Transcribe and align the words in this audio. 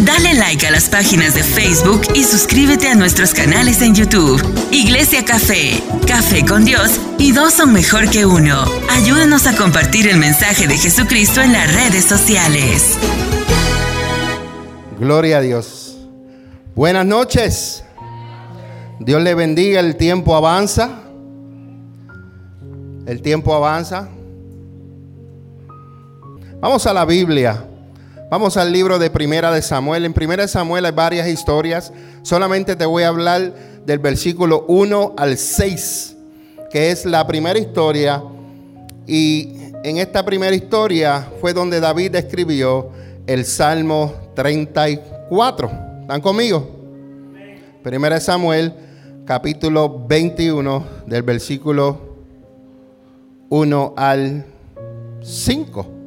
Dale 0.00 0.34
like 0.34 0.64
a 0.64 0.70
las 0.70 0.88
páginas 0.88 1.34
de 1.34 1.42
Facebook 1.42 2.02
y 2.14 2.22
suscríbete 2.22 2.88
a 2.88 2.94
nuestros 2.94 3.34
canales 3.34 3.82
en 3.82 3.96
YouTube. 3.96 4.40
Iglesia 4.70 5.24
Café, 5.24 5.82
Café 6.06 6.46
con 6.46 6.64
Dios 6.64 7.00
y 7.18 7.32
dos 7.32 7.54
son 7.54 7.72
mejor 7.72 8.08
que 8.08 8.24
uno. 8.24 8.64
Ayúdanos 8.90 9.48
a 9.48 9.56
compartir 9.56 10.06
el 10.06 10.18
mensaje 10.18 10.68
de 10.68 10.78
Jesucristo 10.78 11.42
en 11.42 11.52
las 11.52 11.74
redes 11.74 12.04
sociales. 12.04 12.96
Gloria 15.00 15.38
a 15.38 15.40
Dios. 15.40 15.98
Buenas 16.76 17.04
noches. 17.04 17.82
Dios 19.00 19.20
le 19.20 19.34
bendiga, 19.34 19.80
el 19.80 19.96
tiempo 19.96 20.36
avanza. 20.36 21.02
El 23.04 23.20
tiempo 23.20 23.52
avanza. 23.52 24.08
Vamos 26.60 26.86
a 26.86 26.92
la 26.92 27.04
Biblia. 27.04 27.64
Vamos 28.30 28.58
al 28.58 28.74
libro 28.74 28.98
de 28.98 29.08
Primera 29.08 29.50
de 29.50 29.62
Samuel. 29.62 30.04
En 30.04 30.12
Primera 30.12 30.42
de 30.42 30.48
Samuel 30.48 30.84
hay 30.84 30.92
varias 30.92 31.28
historias. 31.28 31.94
Solamente 32.20 32.76
te 32.76 32.84
voy 32.84 33.02
a 33.02 33.08
hablar 33.08 33.54
del 33.86 34.00
versículo 34.00 34.66
1 34.68 35.14
al 35.16 35.38
6, 35.38 36.14
que 36.70 36.90
es 36.90 37.06
la 37.06 37.26
primera 37.26 37.58
historia. 37.58 38.22
Y 39.06 39.54
en 39.82 39.96
esta 39.96 40.26
primera 40.26 40.54
historia 40.54 41.26
fue 41.40 41.54
donde 41.54 41.80
David 41.80 42.16
escribió 42.16 42.90
el 43.26 43.46
Salmo 43.46 44.12
34. 44.34 45.70
¿Están 46.02 46.20
conmigo? 46.20 46.68
Primera 47.82 48.16
de 48.16 48.20
Samuel, 48.20 48.74
capítulo 49.24 50.04
21, 50.06 50.84
del 51.06 51.22
versículo 51.22 51.98
1 53.48 53.94
al 53.96 54.44
5. 55.22 55.97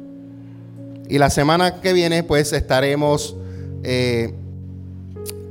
Y 1.12 1.18
la 1.18 1.28
semana 1.28 1.82
que 1.82 1.92
viene 1.92 2.22
pues 2.22 2.54
estaremos 2.54 3.36
eh, 3.82 4.32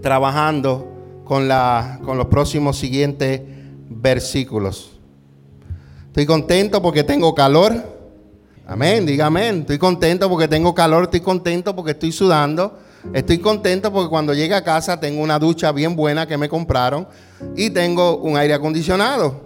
trabajando 0.01 0.91
con, 1.23 1.47
la, 1.47 1.99
con 2.03 2.17
los 2.17 2.25
próximos 2.25 2.79
siguientes 2.79 3.41
versículos. 3.87 4.93
Estoy 6.07 6.25
contento 6.25 6.81
porque 6.81 7.03
tengo 7.03 7.35
calor. 7.35 7.75
Amén, 8.65 9.05
diga. 9.05 9.29
Estoy 9.39 9.77
contento 9.77 10.27
porque 10.27 10.47
tengo 10.47 10.73
calor, 10.73 11.03
estoy 11.03 11.19
contento 11.19 11.75
porque 11.75 11.91
estoy 11.91 12.11
sudando. 12.11 12.79
Estoy 13.13 13.37
contento 13.37 13.93
porque 13.93 14.09
cuando 14.09 14.33
llegue 14.33 14.55
a 14.55 14.63
casa 14.63 14.99
tengo 14.99 15.21
una 15.21 15.37
ducha 15.37 15.71
bien 15.71 15.95
buena 15.95 16.25
que 16.25 16.39
me 16.39 16.49
compraron 16.49 17.07
y 17.55 17.69
tengo 17.69 18.17
un 18.17 18.35
aire 18.35 18.55
acondicionado. 18.55 19.39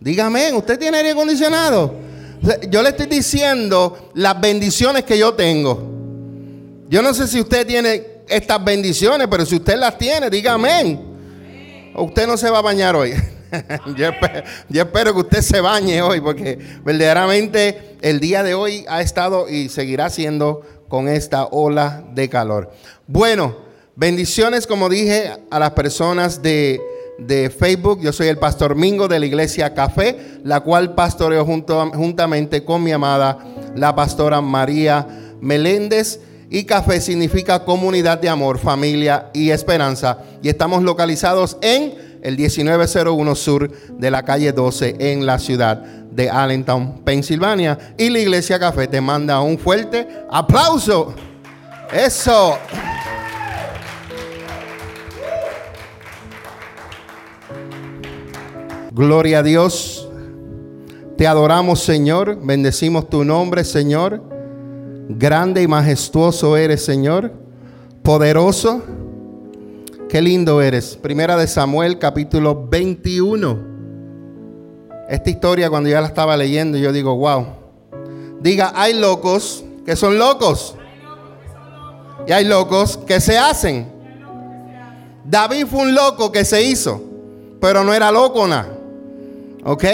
Dígame, 0.00 0.54
¿usted 0.54 0.78
tiene 0.78 0.96
aire 0.96 1.10
acondicionado? 1.10 2.13
Yo 2.68 2.82
le 2.82 2.90
estoy 2.90 3.06
diciendo 3.06 4.10
las 4.14 4.38
bendiciones 4.40 5.04
que 5.04 5.16
yo 5.16 5.34
tengo. 5.34 5.94
Yo 6.88 7.02
no 7.02 7.14
sé 7.14 7.26
si 7.26 7.40
usted 7.40 7.66
tiene 7.66 8.14
estas 8.28 8.62
bendiciones, 8.62 9.26
pero 9.30 9.46
si 9.46 9.56
usted 9.56 9.78
las 9.78 9.96
tiene, 9.96 10.28
diga 10.28 10.52
amén. 10.52 11.00
usted 11.96 12.26
no 12.26 12.36
se 12.36 12.50
va 12.50 12.58
a 12.58 12.62
bañar 12.62 12.96
hoy. 12.96 13.14
yo, 13.96 14.08
espero, 14.80 15.14
que 15.14 15.20
usted 15.20 15.40
se 15.40 15.60
bañe 15.60 16.02
hoy, 16.02 16.20
porque 16.20 16.58
verdaderamente 16.84 17.96
el 18.02 18.20
día 18.20 18.42
de 18.42 18.54
hoy 18.54 18.84
ha 18.88 19.00
estado 19.00 19.48
y 19.48 19.68
seguirá 19.68 20.10
siendo 20.10 20.62
con 20.88 21.08
esta 21.08 21.44
ola 21.46 22.04
de 22.12 22.28
calor. 22.28 22.72
Bueno, 23.06 23.56
bendiciones, 23.96 24.66
como 24.66 24.88
dije, 24.88 25.32
a 25.50 25.58
las 25.58 25.70
personas 25.70 26.42
de 26.42 26.80
de 27.18 27.50
Facebook. 27.50 28.00
Yo 28.00 28.12
soy 28.12 28.28
el 28.28 28.38
pastor 28.38 28.74
Mingo 28.74 29.08
de 29.08 29.20
la 29.20 29.26
iglesia 29.26 29.74
Café, 29.74 30.38
la 30.42 30.60
cual 30.60 30.94
pastoreo 30.94 31.44
juntamente 31.44 32.64
con 32.64 32.82
mi 32.82 32.92
amada, 32.92 33.38
la 33.74 33.94
pastora 33.94 34.40
María 34.40 35.06
Meléndez. 35.40 36.20
Y 36.50 36.64
Café 36.64 37.00
significa 37.00 37.64
comunidad 37.64 38.20
de 38.20 38.28
amor, 38.28 38.58
familia 38.58 39.30
y 39.32 39.50
esperanza. 39.50 40.18
Y 40.42 40.48
estamos 40.48 40.82
localizados 40.82 41.56
en 41.60 41.94
el 42.22 42.36
1901 42.38 43.34
sur 43.34 43.70
de 43.98 44.10
la 44.10 44.22
calle 44.24 44.52
12 44.52 44.96
en 44.98 45.26
la 45.26 45.38
ciudad 45.38 45.78
de 45.78 46.30
Allentown, 46.30 47.02
Pensilvania. 47.04 47.94
Y 47.98 48.08
la 48.08 48.20
iglesia 48.20 48.58
Café 48.58 48.86
te 48.86 49.00
manda 49.00 49.40
un 49.40 49.58
fuerte 49.58 50.06
aplauso. 50.30 51.14
Eso. 51.92 52.58
Gloria 58.94 59.40
a 59.40 59.42
Dios. 59.42 60.08
Te 61.18 61.26
adoramos, 61.26 61.82
Señor. 61.82 62.38
Bendecimos 62.40 63.08
tu 63.10 63.24
nombre, 63.24 63.64
Señor. 63.64 64.22
Grande 65.08 65.62
y 65.62 65.66
majestuoso 65.66 66.56
eres, 66.56 66.84
Señor. 66.84 67.32
Poderoso. 68.04 68.84
Qué 70.08 70.22
lindo 70.22 70.62
eres. 70.62 70.94
Primera 70.94 71.36
de 71.36 71.48
Samuel, 71.48 71.98
capítulo 71.98 72.68
21. 72.68 73.58
Esta 75.08 75.28
historia, 75.28 75.68
cuando 75.68 75.88
ya 75.88 76.00
la 76.00 76.06
estaba 76.06 76.36
leyendo, 76.36 76.78
yo 76.78 76.92
digo, 76.92 77.16
wow. 77.16 77.46
Diga, 78.40 78.74
hay 78.76 78.94
locos 78.94 79.64
que 79.84 79.96
son 79.96 80.18
locos. 80.18 80.76
Y 82.28 82.30
hay 82.30 82.44
locos 82.44 82.96
que 82.96 83.20
se 83.20 83.36
hacen. 83.36 83.88
David 85.24 85.66
fue 85.66 85.80
un 85.80 85.96
loco 85.96 86.30
que 86.30 86.44
se 86.44 86.62
hizo, 86.62 87.02
pero 87.60 87.82
no 87.82 87.92
era 87.92 88.12
loco 88.12 88.46
nada. 88.46 88.73
¿Ok? 89.64 89.84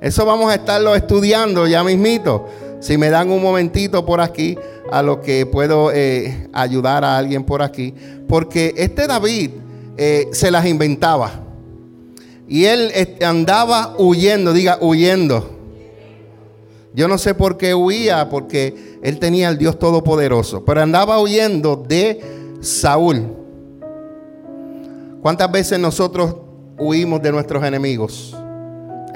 Eso 0.00 0.24
vamos 0.24 0.50
a 0.50 0.54
estarlo 0.54 0.94
estudiando 0.94 1.66
ya 1.66 1.82
mismito. 1.82 2.46
Si 2.80 2.96
me 2.96 3.10
dan 3.10 3.30
un 3.30 3.42
momentito 3.42 4.06
por 4.06 4.20
aquí, 4.20 4.56
a 4.90 5.02
lo 5.02 5.20
que 5.20 5.46
puedo 5.46 5.90
eh, 5.92 6.48
ayudar 6.52 7.04
a 7.04 7.18
alguien 7.18 7.44
por 7.44 7.62
aquí. 7.62 7.94
Porque 8.28 8.74
este 8.76 9.06
David 9.06 9.50
eh, 9.96 10.28
se 10.32 10.50
las 10.50 10.66
inventaba. 10.66 11.44
Y 12.46 12.64
él 12.64 12.90
este, 12.94 13.24
andaba 13.24 13.94
huyendo, 13.98 14.52
diga, 14.52 14.78
huyendo. 14.80 15.56
Yo 16.94 17.06
no 17.08 17.18
sé 17.18 17.34
por 17.34 17.58
qué 17.58 17.74
huía, 17.74 18.28
porque 18.30 18.98
él 19.02 19.18
tenía 19.18 19.48
al 19.48 19.58
Dios 19.58 19.78
Todopoderoso. 19.78 20.64
Pero 20.64 20.80
andaba 20.80 21.20
huyendo 21.20 21.76
de 21.76 22.20
Saúl. 22.60 23.34
¿Cuántas 25.20 25.50
veces 25.52 25.78
nosotros 25.78 26.36
huimos 26.78 27.20
de 27.20 27.32
nuestros 27.32 27.62
enemigos? 27.64 28.37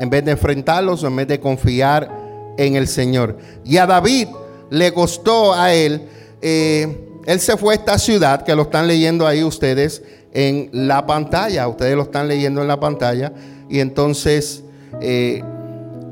En 0.03 0.11
vez 0.11 0.25
de 0.25 0.33
enfrentarlos, 0.33 1.05
en 1.05 1.15
vez 1.15 1.29
de 1.29 1.39
confiar 1.39 2.11
en 2.59 2.75
el 2.75 2.89
Señor. 2.89 3.39
Y 3.65 3.77
a 3.77 3.87
David 3.87 4.27
le 4.69 4.93
costó 4.93 5.55
a 5.55 5.73
él, 5.73 6.09
eh, 6.41 7.09
él 7.25 7.39
se 7.39 7.57
fue 7.57 7.75
a 7.75 7.77
esta 7.77 7.97
ciudad, 7.99 8.43
que 8.43 8.57
lo 8.57 8.63
están 8.63 8.89
leyendo 8.89 9.29
ahí 9.29 9.45
ustedes 9.45 10.03
en 10.33 10.71
la 10.73 11.07
pantalla, 11.07 11.69
ustedes 11.69 11.95
lo 11.95 12.03
están 12.03 12.27
leyendo 12.27 12.63
en 12.63 12.67
la 12.67 12.81
pantalla, 12.81 13.33
y 13.69 13.79
entonces 13.79 14.65
eh, 15.01 15.41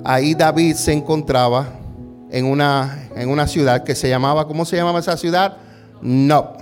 ahí 0.04 0.34
David 0.34 0.76
se 0.76 0.92
encontraba 0.92 1.70
en 2.30 2.44
una, 2.44 3.08
en 3.16 3.28
una 3.28 3.48
ciudad 3.48 3.82
que 3.82 3.96
se 3.96 4.08
llamaba, 4.08 4.46
¿cómo 4.46 4.64
se 4.64 4.76
llamaba 4.76 5.00
esa 5.00 5.16
ciudad? 5.16 5.56
Nob. 6.00 6.58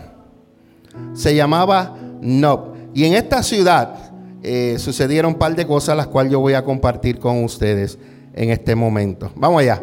Se 1.13 1.35
llamaba 1.35 1.95
Nob. 2.23 2.75
Y 2.95 3.05
en 3.05 3.13
esta 3.13 3.43
ciudad, 3.43 4.08
eh, 4.51 4.79
sucedieron 4.79 5.35
un 5.35 5.39
par 5.39 5.55
de 5.55 5.67
cosas 5.67 5.95
las 5.95 6.07
cuales 6.07 6.33
yo 6.33 6.41
voy 6.41 6.55
a 6.55 6.65
compartir 6.65 7.19
con 7.19 7.45
ustedes 7.45 7.99
en 8.33 8.49
este 8.49 8.75
momento. 8.75 9.31
Vamos 9.37 9.61
allá. 9.61 9.79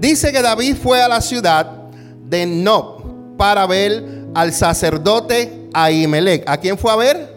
Dice 0.00 0.32
que 0.32 0.42
David 0.42 0.74
fue 0.74 1.00
a 1.00 1.06
la 1.06 1.20
ciudad 1.20 1.70
de 2.24 2.44
Nob 2.44 3.36
para 3.36 3.64
ver 3.66 4.26
al 4.34 4.52
sacerdote 4.52 5.68
Ahimelech. 5.72 6.42
¿A 6.48 6.56
quién 6.56 6.76
fue 6.76 6.90
a 6.90 6.96
ver? 6.96 7.32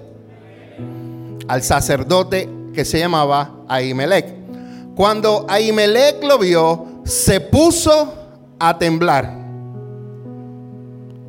Al 1.48 1.62
sacerdote 1.62 2.50
que 2.74 2.84
se 2.84 2.98
llamaba 2.98 3.58
Ahimelech. 3.68 4.34
Cuando 4.96 5.46
Ahimelech 5.48 6.24
lo 6.24 6.40
vio, 6.40 7.02
se 7.06 7.42
puso 7.42 8.12
a 8.58 8.78
temblar. 8.80 9.44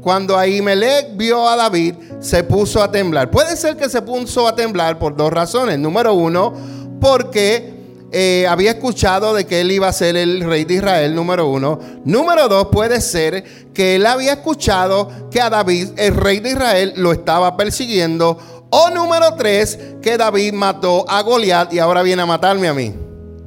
Cuando 0.06 0.38
Ahimelech 0.38 1.16
vio 1.16 1.48
a 1.48 1.56
David, 1.56 1.96
se 2.20 2.44
puso 2.44 2.80
a 2.80 2.92
temblar. 2.92 3.28
Puede 3.28 3.56
ser 3.56 3.76
que 3.76 3.88
se 3.88 4.02
puso 4.02 4.46
a 4.46 4.54
temblar 4.54 5.00
por 5.00 5.16
dos 5.16 5.32
razones. 5.32 5.80
Número 5.80 6.14
uno, 6.14 6.52
porque 7.00 7.74
eh, 8.12 8.46
había 8.48 8.70
escuchado 8.70 9.34
de 9.34 9.46
que 9.46 9.62
él 9.62 9.72
iba 9.72 9.88
a 9.88 9.92
ser 9.92 10.16
el 10.16 10.42
rey 10.42 10.64
de 10.64 10.74
Israel, 10.74 11.12
número 11.12 11.48
uno. 11.48 11.80
Número 12.04 12.46
dos, 12.46 12.68
puede 12.70 13.00
ser 13.00 13.42
que 13.74 13.96
él 13.96 14.06
había 14.06 14.34
escuchado 14.34 15.10
que 15.28 15.40
a 15.40 15.50
David, 15.50 15.88
el 15.96 16.14
rey 16.14 16.38
de 16.38 16.50
Israel, 16.50 16.92
lo 16.98 17.10
estaba 17.10 17.56
persiguiendo. 17.56 18.38
O 18.70 18.90
número 18.90 19.34
tres, 19.34 19.76
que 20.02 20.16
David 20.16 20.52
mató 20.52 21.04
a 21.08 21.20
Goliat 21.22 21.72
y 21.72 21.80
ahora 21.80 22.04
viene 22.04 22.22
a 22.22 22.26
matarme 22.26 22.68
a 22.68 22.74
mí. 22.74 22.94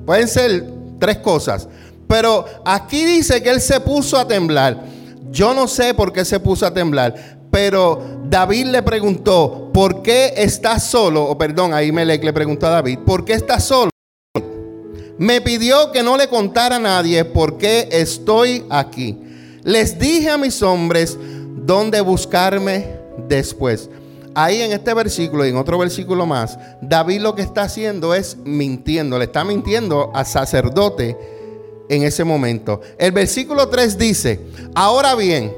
Pueden 0.05 0.27
ser 0.27 0.65
tres 0.99 1.19
cosas. 1.19 1.69
Pero 2.05 2.43
aquí 2.65 3.05
dice 3.05 3.41
que 3.41 3.49
él 3.49 3.61
se 3.61 3.79
puso 3.79 4.17
a 4.17 4.27
temblar. 4.27 4.98
Yo 5.31 5.53
no 5.53 5.67
sé 5.67 5.93
por 5.93 6.11
qué 6.11 6.25
se 6.25 6.39
puso 6.39 6.65
a 6.65 6.73
temblar, 6.73 7.39
pero 7.51 8.19
David 8.25 8.67
le 8.67 8.83
preguntó, 8.83 9.69
¿por 9.73 10.01
qué 10.01 10.33
estás 10.37 10.83
solo? 10.83 11.23
O 11.23 11.37
perdón, 11.37 11.73
ahí 11.73 11.91
le 11.91 12.33
preguntó 12.33 12.67
a 12.67 12.71
David, 12.71 12.99
¿por 12.99 13.25
qué 13.25 13.33
estás 13.33 13.63
solo? 13.63 13.89
Me 15.17 15.41
pidió 15.41 15.91
que 15.91 16.01
no 16.01 16.15
le 16.15 16.29
contara 16.29 16.77
a 16.77 16.79
nadie 16.79 17.25
por 17.25 17.57
qué 17.57 17.89
estoy 17.91 18.65
aquí. 18.69 19.17
Les 19.63 19.99
dije 19.99 20.29
a 20.29 20.37
mis 20.37 20.63
hombres 20.63 21.17
dónde 21.65 21.99
buscarme, 22.01 22.99
después. 23.27 23.89
Ahí 24.33 24.61
en 24.61 24.71
este 24.71 24.93
versículo 24.93 25.45
y 25.45 25.49
en 25.49 25.57
otro 25.57 25.77
versículo 25.77 26.25
más, 26.25 26.57
David 26.81 27.21
lo 27.21 27.35
que 27.35 27.41
está 27.41 27.63
haciendo 27.63 28.13
es 28.13 28.37
mintiendo, 28.45 29.17
le 29.17 29.25
está 29.25 29.43
mintiendo 29.43 30.11
al 30.13 30.25
sacerdote 30.25 31.38
en 31.89 32.03
ese 32.03 32.23
momento. 32.23 32.79
El 32.97 33.11
versículo 33.11 33.67
3 33.67 33.97
dice, 33.97 34.39
ahora 34.75 35.15
bien, 35.15 35.51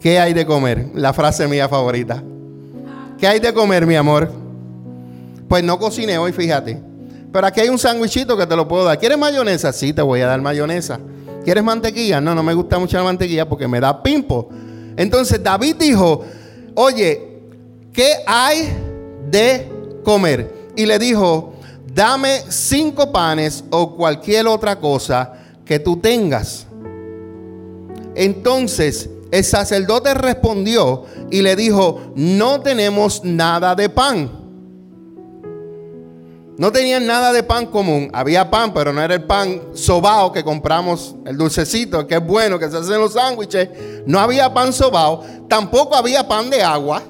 ¿qué 0.00 0.18
hay 0.18 0.32
de 0.32 0.46
comer? 0.46 0.86
La 0.94 1.12
frase 1.12 1.46
mía 1.48 1.68
favorita. 1.68 2.22
¿Qué 3.18 3.26
hay 3.26 3.40
de 3.40 3.52
comer, 3.52 3.84
mi 3.84 3.96
amor? 3.96 4.32
Pues 5.48 5.62
no 5.62 5.78
cociné 5.78 6.16
hoy, 6.16 6.32
fíjate. 6.32 6.80
Pero 7.32 7.46
aquí 7.46 7.60
hay 7.60 7.68
un 7.68 7.78
sándwichito 7.78 8.36
que 8.36 8.46
te 8.46 8.56
lo 8.56 8.66
puedo 8.68 8.84
dar. 8.84 8.98
¿Quieres 8.98 9.18
mayonesa? 9.18 9.72
Sí, 9.72 9.92
te 9.92 10.02
voy 10.02 10.20
a 10.20 10.26
dar 10.26 10.40
mayonesa. 10.40 11.00
¿Quieres 11.44 11.64
mantequilla? 11.64 12.20
No, 12.20 12.34
no 12.34 12.42
me 12.42 12.54
gusta 12.54 12.78
mucho 12.78 12.96
la 12.96 13.04
mantequilla 13.04 13.48
porque 13.48 13.66
me 13.66 13.80
da 13.80 14.02
pimpo. 14.02 14.48
Entonces 14.96 15.42
David 15.42 15.76
dijo, 15.76 16.24
oye, 16.74 17.40
¿qué 17.92 18.12
hay 18.26 18.72
de 19.30 19.68
comer? 20.04 20.70
Y 20.76 20.86
le 20.86 20.98
dijo, 20.98 21.54
dame 21.92 22.42
cinco 22.48 23.10
panes 23.10 23.64
o 23.70 23.96
cualquier 23.96 24.46
otra 24.46 24.78
cosa 24.78 25.41
que 25.64 25.78
tú 25.78 25.98
tengas. 25.98 26.66
Entonces 28.14 29.08
el 29.32 29.44
sacerdote 29.44 30.12
respondió 30.12 31.04
y 31.30 31.40
le 31.40 31.56
dijo, 31.56 32.12
no 32.14 32.60
tenemos 32.60 33.24
nada 33.24 33.74
de 33.74 33.88
pan. 33.88 34.30
No 36.58 36.70
tenían 36.70 37.06
nada 37.06 37.32
de 37.32 37.42
pan 37.42 37.66
común. 37.66 38.10
Había 38.12 38.50
pan, 38.50 38.74
pero 38.74 38.92
no 38.92 39.02
era 39.02 39.14
el 39.14 39.24
pan 39.24 39.60
sobao 39.72 40.30
que 40.32 40.44
compramos, 40.44 41.16
el 41.24 41.38
dulcecito, 41.38 42.06
que 42.06 42.16
es 42.16 42.26
bueno, 42.26 42.58
que 42.58 42.70
se 42.70 42.76
hacen 42.76 43.00
los 43.00 43.14
sándwiches. 43.14 43.70
No 44.06 44.20
había 44.20 44.52
pan 44.52 44.72
sobao. 44.72 45.24
Tampoco 45.48 45.96
había 45.96 46.28
pan 46.28 46.50
de 46.50 46.62
agua. 46.62 47.02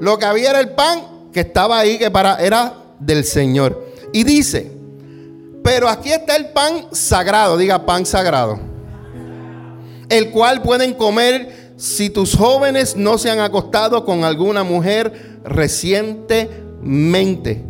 Lo 0.00 0.18
que 0.18 0.24
había 0.24 0.50
era 0.50 0.60
el 0.60 0.70
pan 0.70 1.30
que 1.32 1.40
estaba 1.40 1.78
ahí, 1.78 1.98
que 1.98 2.10
para, 2.10 2.36
era 2.44 2.74
del 2.98 3.24
Señor. 3.24 3.86
Y 4.12 4.24
dice, 4.24 4.72
pero 5.62 5.88
aquí 5.88 6.10
está 6.10 6.36
el 6.36 6.50
pan 6.50 6.86
sagrado, 6.92 7.56
diga 7.56 7.84
pan 7.84 8.06
sagrado. 8.06 8.58
El 10.08 10.30
cual 10.30 10.62
pueden 10.62 10.94
comer 10.94 11.72
si 11.76 12.10
tus 12.10 12.34
jóvenes 12.34 12.96
no 12.96 13.18
se 13.18 13.30
han 13.30 13.40
acostado 13.40 14.04
con 14.04 14.24
alguna 14.24 14.64
mujer 14.64 15.40
recientemente. 15.44 17.64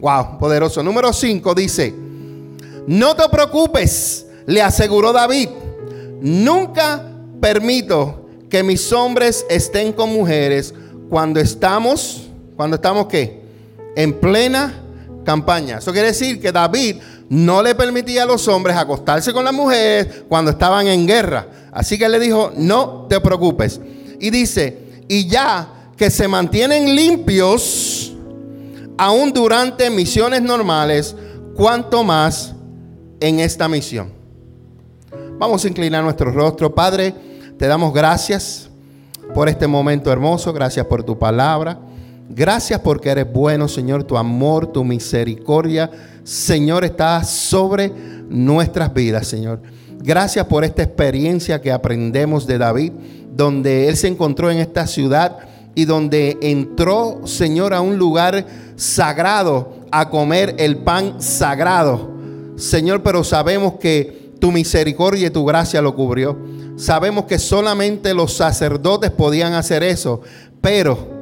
Wow, 0.00 0.38
poderoso. 0.38 0.82
Número 0.82 1.12
5 1.12 1.54
dice, 1.54 1.94
no 2.86 3.16
te 3.16 3.28
preocupes, 3.28 4.26
le 4.46 4.60
aseguró 4.60 5.12
David, 5.12 5.48
nunca 6.20 7.02
permito 7.40 8.26
que 8.50 8.62
mis 8.62 8.92
hombres 8.92 9.46
estén 9.48 9.92
con 9.92 10.12
mujeres 10.12 10.74
cuando 11.08 11.40
estamos, 11.40 12.28
cuando 12.56 12.76
estamos 12.76 13.06
qué? 13.06 13.42
En 13.96 14.20
plena 14.20 14.83
campaña. 15.24 15.78
Eso 15.78 15.92
quiere 15.92 16.08
decir 16.08 16.40
que 16.40 16.52
David 16.52 16.96
no 17.28 17.62
le 17.62 17.74
permitía 17.74 18.22
a 18.22 18.26
los 18.26 18.46
hombres 18.48 18.76
acostarse 18.76 19.32
con 19.32 19.44
las 19.44 19.54
mujeres 19.54 20.24
cuando 20.28 20.50
estaban 20.50 20.86
en 20.86 21.06
guerra. 21.06 21.46
Así 21.72 21.98
que 21.98 22.08
le 22.08 22.20
dijo, 22.20 22.52
no 22.56 23.06
te 23.08 23.20
preocupes. 23.20 23.80
Y 24.20 24.30
dice, 24.30 25.02
y 25.08 25.26
ya 25.26 25.68
que 25.96 26.10
se 26.10 26.28
mantienen 26.28 26.94
limpios, 26.94 28.12
aún 28.96 29.32
durante 29.32 29.90
misiones 29.90 30.42
normales, 30.42 31.16
cuanto 31.54 32.04
más 32.04 32.54
en 33.20 33.40
esta 33.40 33.68
misión. 33.68 34.12
Vamos 35.38 35.64
a 35.64 35.68
inclinar 35.68 36.02
nuestro 36.04 36.30
rostro. 36.30 36.74
Padre, 36.74 37.14
te 37.58 37.66
damos 37.66 37.92
gracias 37.92 38.68
por 39.34 39.48
este 39.48 39.66
momento 39.66 40.12
hermoso, 40.12 40.52
gracias 40.52 40.86
por 40.86 41.02
tu 41.02 41.18
palabra. 41.18 41.78
Gracias 42.28 42.80
porque 42.80 43.10
eres 43.10 43.30
bueno, 43.30 43.68
Señor, 43.68 44.04
tu 44.04 44.16
amor, 44.16 44.72
tu 44.72 44.82
misericordia, 44.82 45.90
Señor, 46.24 46.84
está 46.84 47.22
sobre 47.22 47.92
nuestras 48.28 48.92
vidas, 48.94 49.26
Señor. 49.26 49.60
Gracias 50.00 50.46
por 50.46 50.64
esta 50.64 50.82
experiencia 50.82 51.60
que 51.60 51.70
aprendemos 51.70 52.46
de 52.46 52.58
David, 52.58 52.92
donde 53.34 53.88
él 53.88 53.96
se 53.96 54.08
encontró 54.08 54.50
en 54.50 54.58
esta 54.58 54.86
ciudad 54.86 55.38
y 55.74 55.84
donde 55.84 56.38
entró, 56.40 57.20
Señor, 57.26 57.74
a 57.74 57.80
un 57.80 57.98
lugar 57.98 58.46
sagrado 58.76 59.84
a 59.90 60.10
comer 60.10 60.56
el 60.58 60.78
pan 60.78 61.22
sagrado. 61.22 62.10
Señor, 62.56 63.02
pero 63.02 63.22
sabemos 63.22 63.74
que 63.74 64.32
tu 64.40 64.50
misericordia 64.50 65.28
y 65.28 65.30
tu 65.30 65.44
gracia 65.44 65.80
lo 65.80 65.94
cubrió. 65.94 66.36
Sabemos 66.76 67.26
que 67.26 67.38
solamente 67.38 68.12
los 68.12 68.32
sacerdotes 68.32 69.10
podían 69.10 69.52
hacer 69.54 69.82
eso, 69.82 70.20
pero 70.60 71.13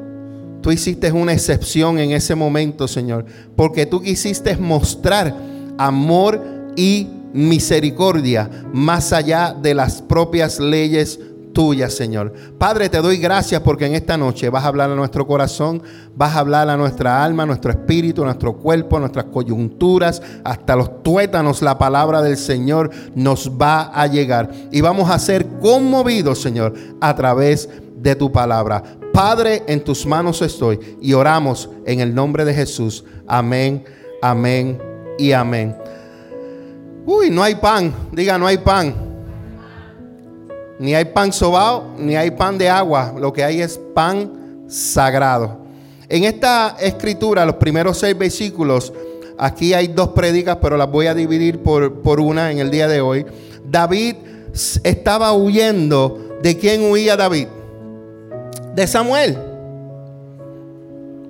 tú 0.63 0.71
hiciste 0.71 1.13
una 1.13 1.33
excepción 1.33 1.99
en 1.99 2.13
ese 2.13 2.35
momento, 2.35 2.89
Señor, 2.89 3.27
porque 3.57 3.85
tú 3.85 4.01
quisiste 4.01 4.57
mostrar 4.57 5.37
amor 5.77 6.43
y 6.77 7.09
misericordia 7.33 8.49
más 8.73 9.13
allá 9.13 9.55
de 9.61 9.75
las 9.75 10.01
propias 10.03 10.61
leyes 10.61 11.19
tuya, 11.53 11.91
Señor. 11.91 12.33
Padre, 12.59 12.89
te 12.89 12.99
doy 12.99 13.19
gracias 13.19 13.61
porque 13.63 13.87
en 13.87 13.95
esta 13.95 14.17
noche 14.17 14.49
vas 14.49 14.65
a 14.65 14.69
hablar 14.69 14.91
a 14.91 14.95
nuestro 14.95 15.27
corazón, 15.27 15.83
vas 16.17 16.35
a 16.35 16.41
hablar 16.41 16.69
a 16.69 16.77
nuestra 16.77 17.23
alma, 17.23 17.47
nuestro 17.47 17.71
espíritu, 17.71 18.25
nuestro 18.25 18.57
cuerpo, 18.57 18.99
nuestras 18.99 19.27
coyunturas, 19.27 20.23
hasta 20.45 20.77
los 20.77 21.03
tuétanos. 21.03 21.63
La 21.63 21.79
palabra 21.79 22.23
del 22.23 22.37
Señor 22.37 22.91
nos 23.15 23.51
va 23.51 23.91
a 23.95 24.07
llegar 24.07 24.51
y 24.71 24.81
vamos 24.81 25.11
a 25.11 25.19
ser 25.19 25.47
conmovidos, 25.61 26.41
Señor, 26.41 26.75
a 27.01 27.15
través 27.15 27.69
de 27.69 27.83
tu 28.19 28.31
palabra. 28.31 28.83
Padre, 29.13 29.63
en 29.67 29.83
tus 29.85 30.07
manos 30.07 30.43
estoy 30.43 30.99
y 31.01 31.13
oramos 31.13 31.69
en 31.87 32.01
el 32.01 32.15
nombre 32.15 32.45
de 32.45 32.55
Jesús. 32.55 33.05
Amén, 33.27 33.85
amén 34.21 34.81
y 35.19 35.33
amén. 35.33 35.77
Uy, 37.05 37.31
no 37.31 37.43
hay 37.43 37.55
pan. 37.57 37.93
Diga, 38.13 38.39
no 38.39 38.47
hay 38.47 38.59
pan. 38.59 38.95
Ni 40.79 40.95
hay 40.95 41.05
pan 41.05 41.33
sobao, 41.33 41.95
ni 41.99 42.17
hay 42.17 42.31
pan 42.31 42.59
de 42.59 42.69
agua. 42.69 43.15
Lo 43.19 43.33
que 43.33 43.45
hay 43.45 43.61
es 43.61 43.79
pan 43.95 44.65
sagrado. 44.69 45.59
En 46.09 46.25
esta 46.25 46.77
escritura, 46.81 47.45
los 47.45 47.57
primeros 47.57 47.99
seis 47.99 48.17
versículos, 48.17 48.93
aquí 49.39 49.75
hay 49.75 49.89
dos 49.89 50.09
prédicas, 50.09 50.59
pero 50.61 50.77
las 50.77 50.91
voy 50.91 51.07
a 51.07 51.15
dividir 51.15 51.63
por, 51.63 52.03
por 52.03 52.21
una 52.21 52.51
en 52.51 52.59
el 52.59 52.71
día 52.71 52.89
de 52.89 53.01
hoy. 53.01 53.25
David 53.65 54.17
estaba 54.83 55.33
huyendo. 55.33 56.19
¿De 56.43 56.59
quién 56.59 56.91
huía 56.91 57.17
David? 57.17 57.47
De 58.75 58.87
Samuel. 58.87 59.39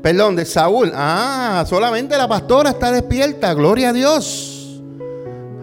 Perdón, 0.02 0.36
de 0.36 0.44
Saúl. 0.44 0.92
Ah, 0.94 1.64
solamente 1.68 2.16
la 2.16 2.28
pastora 2.28 2.70
está 2.70 2.90
despierta. 2.90 3.54
Gloria 3.54 3.90
a 3.90 3.92
Dios. 3.92 4.80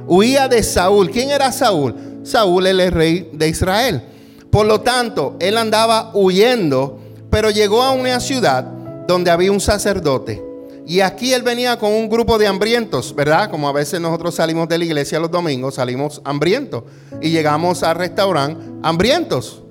Huía 0.07 0.47
de 0.47 0.63
Saúl. 0.63 1.11
¿Quién 1.11 1.29
era 1.29 1.51
Saúl? 1.51 1.95
Saúl 2.23 2.67
es 2.67 2.79
el 2.79 2.91
rey 2.91 3.29
de 3.33 3.49
Israel. 3.49 4.01
Por 4.49 4.65
lo 4.65 4.81
tanto, 4.81 5.35
él 5.39 5.57
andaba 5.57 6.11
huyendo, 6.13 6.99
pero 7.29 7.51
llegó 7.51 7.83
a 7.83 7.91
una 7.91 8.19
ciudad 8.19 8.63
donde 9.07 9.29
había 9.29 9.51
un 9.51 9.59
sacerdote. 9.59 10.43
Y 10.87 11.01
aquí 11.01 11.33
él 11.33 11.43
venía 11.43 11.77
con 11.77 11.91
un 11.91 12.09
grupo 12.09 12.39
de 12.39 12.47
hambrientos, 12.47 13.13
¿verdad? 13.13 13.51
Como 13.51 13.69
a 13.69 13.71
veces 13.71 14.01
nosotros 14.01 14.33
salimos 14.33 14.67
de 14.67 14.79
la 14.79 14.85
iglesia 14.85 15.19
los 15.19 15.29
domingos, 15.29 15.75
salimos 15.75 16.19
hambrientos. 16.23 16.83
Y 17.21 17.29
llegamos 17.29 17.83
al 17.83 17.95
restaurante 17.95 18.65
hambrientos. 18.81 19.61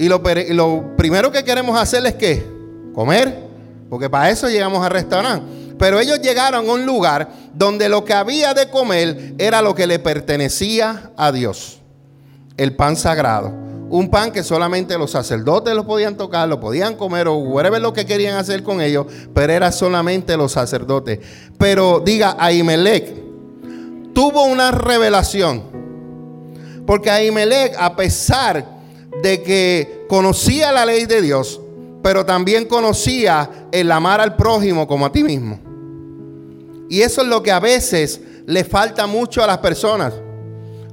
Y 0.00 0.08
lo, 0.08 0.96
primero 0.96 1.30
que 1.30 1.44
queremos 1.44 1.78
hacer 1.78 2.06
es 2.06 2.14
que 2.14 2.42
comer, 2.94 3.36
porque 3.90 4.08
para 4.08 4.30
eso 4.30 4.48
llegamos 4.48 4.82
al 4.82 4.92
restaurante. 4.92 5.76
Pero 5.78 6.00
ellos 6.00 6.22
llegaron 6.22 6.66
a 6.66 6.72
un 6.72 6.86
lugar 6.86 7.28
donde 7.52 7.86
lo 7.90 8.02
que 8.02 8.14
había 8.14 8.54
de 8.54 8.70
comer 8.70 9.34
era 9.36 9.60
lo 9.60 9.74
que 9.74 9.86
le 9.86 9.98
pertenecía 9.98 11.10
a 11.18 11.30
Dios. 11.32 11.82
El 12.56 12.76
pan 12.76 12.96
sagrado. 12.96 13.52
Un 13.90 14.08
pan 14.08 14.32
que 14.32 14.42
solamente 14.42 14.96
los 14.96 15.10
sacerdotes 15.10 15.74
lo 15.74 15.84
podían 15.84 16.16
tocar, 16.16 16.48
lo 16.48 16.58
podían 16.60 16.96
comer 16.96 17.28
o 17.28 17.34
whatever 17.34 17.82
lo 17.82 17.92
que 17.92 18.06
querían 18.06 18.38
hacer 18.38 18.62
con 18.62 18.80
ellos, 18.80 19.04
pero 19.34 19.52
era 19.52 19.70
solamente 19.70 20.34
los 20.34 20.52
sacerdotes. 20.52 21.18
Pero 21.58 22.00
diga, 22.02 22.36
Ahimelech 22.38 23.04
tuvo 24.14 24.44
una 24.44 24.70
revelación. 24.70 25.62
Porque 26.86 27.10
Ahimelech, 27.10 27.74
a 27.78 27.94
pesar 27.94 28.79
de 29.22 29.42
que 29.42 30.06
conocía 30.08 30.72
la 30.72 30.86
ley 30.86 31.06
de 31.06 31.22
Dios, 31.22 31.60
pero 32.02 32.24
también 32.24 32.66
conocía 32.66 33.68
el 33.72 33.90
amar 33.92 34.20
al 34.20 34.36
prójimo 34.36 34.86
como 34.86 35.06
a 35.06 35.12
ti 35.12 35.22
mismo. 35.22 35.58
Y 36.88 37.02
eso 37.02 37.22
es 37.22 37.28
lo 37.28 37.42
que 37.42 37.52
a 37.52 37.60
veces 37.60 38.20
le 38.46 38.64
falta 38.64 39.06
mucho 39.06 39.42
a 39.42 39.46
las 39.46 39.58
personas. 39.58 40.14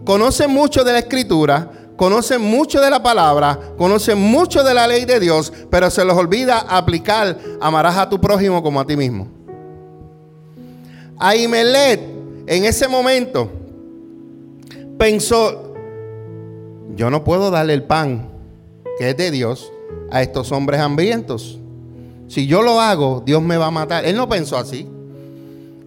Conocen 0.05 0.51
mucho 0.51 0.83
de 0.83 0.93
la 0.93 0.99
escritura, 0.99 1.71
conocen 1.95 2.41
mucho 2.41 2.79
de 2.79 2.89
la 2.89 3.01
palabra, 3.01 3.59
conocen 3.77 4.19
mucho 4.19 4.63
de 4.63 4.73
la 4.73 4.87
ley 4.87 5.05
de 5.05 5.19
Dios, 5.19 5.51
pero 5.69 5.89
se 5.89 6.05
les 6.05 6.15
olvida 6.15 6.59
aplicar, 6.59 7.37
amarás 7.59 7.97
a 7.97 8.07
tu 8.07 8.21
prójimo 8.21 8.61
como 8.61 8.79
a 8.79 8.85
ti 8.85 8.95
mismo. 8.95 9.27
Ahimelet 11.19 11.99
en 12.45 12.65
ese 12.65 12.87
momento 12.87 13.51
pensó, 14.97 15.66
yo 16.95 17.09
no 17.09 17.23
puedo 17.23 17.51
darle 17.51 17.73
el 17.73 17.83
pan 17.83 18.29
que 18.97 19.11
es 19.11 19.17
de 19.17 19.31
Dios 19.31 19.71
a 20.11 20.21
estos 20.21 20.51
hombres 20.51 20.79
hambrientos. 20.79 21.59
Si 22.27 22.47
yo 22.47 22.61
lo 22.61 22.81
hago, 22.81 23.23
Dios 23.25 23.41
me 23.41 23.57
va 23.57 23.67
a 23.67 23.71
matar. 23.71 24.05
Él 24.05 24.15
no 24.15 24.27
pensó 24.27 24.57
así. 24.57 24.87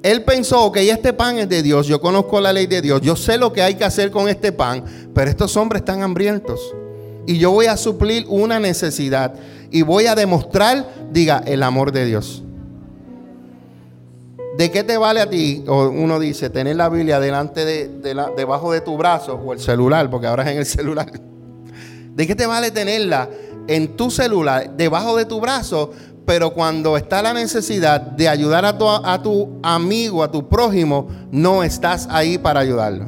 Él 0.02 0.24
pensó, 0.24 0.72
que 0.72 0.88
este 0.88 1.12
pan 1.12 1.38
es 1.38 1.48
de 1.48 1.62
Dios, 1.62 1.86
yo 1.86 2.00
conozco 2.00 2.40
la 2.40 2.54
ley 2.54 2.66
de 2.66 2.80
Dios, 2.80 3.02
yo 3.02 3.16
sé 3.16 3.36
lo 3.36 3.52
que 3.52 3.60
hay 3.60 3.74
que 3.74 3.84
hacer 3.84 4.10
con 4.10 4.30
este 4.30 4.50
pan, 4.50 4.82
pero 5.14 5.28
estos 5.28 5.54
hombres 5.58 5.80
están 5.80 6.02
hambrientos. 6.02 6.74
Y 7.26 7.38
yo 7.38 7.50
voy 7.50 7.66
a 7.66 7.76
suplir 7.76 8.24
una 8.28 8.58
necesidad 8.58 9.34
y 9.70 9.82
voy 9.82 10.06
a 10.06 10.14
demostrar, 10.14 10.88
diga, 11.12 11.42
el 11.46 11.62
amor 11.62 11.92
de 11.92 12.06
Dios. 12.06 12.42
¿De 14.60 14.70
qué 14.70 14.84
te 14.84 14.98
vale 14.98 15.22
a 15.22 15.30
ti? 15.30 15.64
O 15.66 15.88
uno 15.88 16.20
dice, 16.20 16.50
tener 16.50 16.76
la 16.76 16.90
Biblia 16.90 17.18
delante 17.18 17.64
de, 17.64 17.88
debajo 18.36 18.72
de 18.72 18.82
tu 18.82 18.98
brazo 18.98 19.36
o 19.36 19.54
el 19.54 19.58
celular, 19.58 20.10
porque 20.10 20.26
ahora 20.26 20.42
es 20.42 20.50
en 20.50 20.58
el 20.58 20.66
celular. 20.66 21.10
¿De 22.14 22.26
qué 22.26 22.34
te 22.34 22.44
vale 22.44 22.70
tenerla 22.70 23.30
en 23.68 23.96
tu 23.96 24.10
celular, 24.10 24.76
debajo 24.76 25.16
de 25.16 25.24
tu 25.24 25.40
brazo, 25.40 25.92
pero 26.26 26.52
cuando 26.52 26.98
está 26.98 27.22
la 27.22 27.32
necesidad 27.32 28.02
de 28.02 28.28
ayudar 28.28 28.66
a 28.66 28.76
tu, 28.76 28.86
a 28.86 29.22
tu 29.22 29.48
amigo, 29.62 30.22
a 30.22 30.30
tu 30.30 30.46
prójimo, 30.46 31.08
no 31.30 31.62
estás 31.62 32.06
ahí 32.10 32.36
para 32.36 32.60
ayudarlo. 32.60 33.06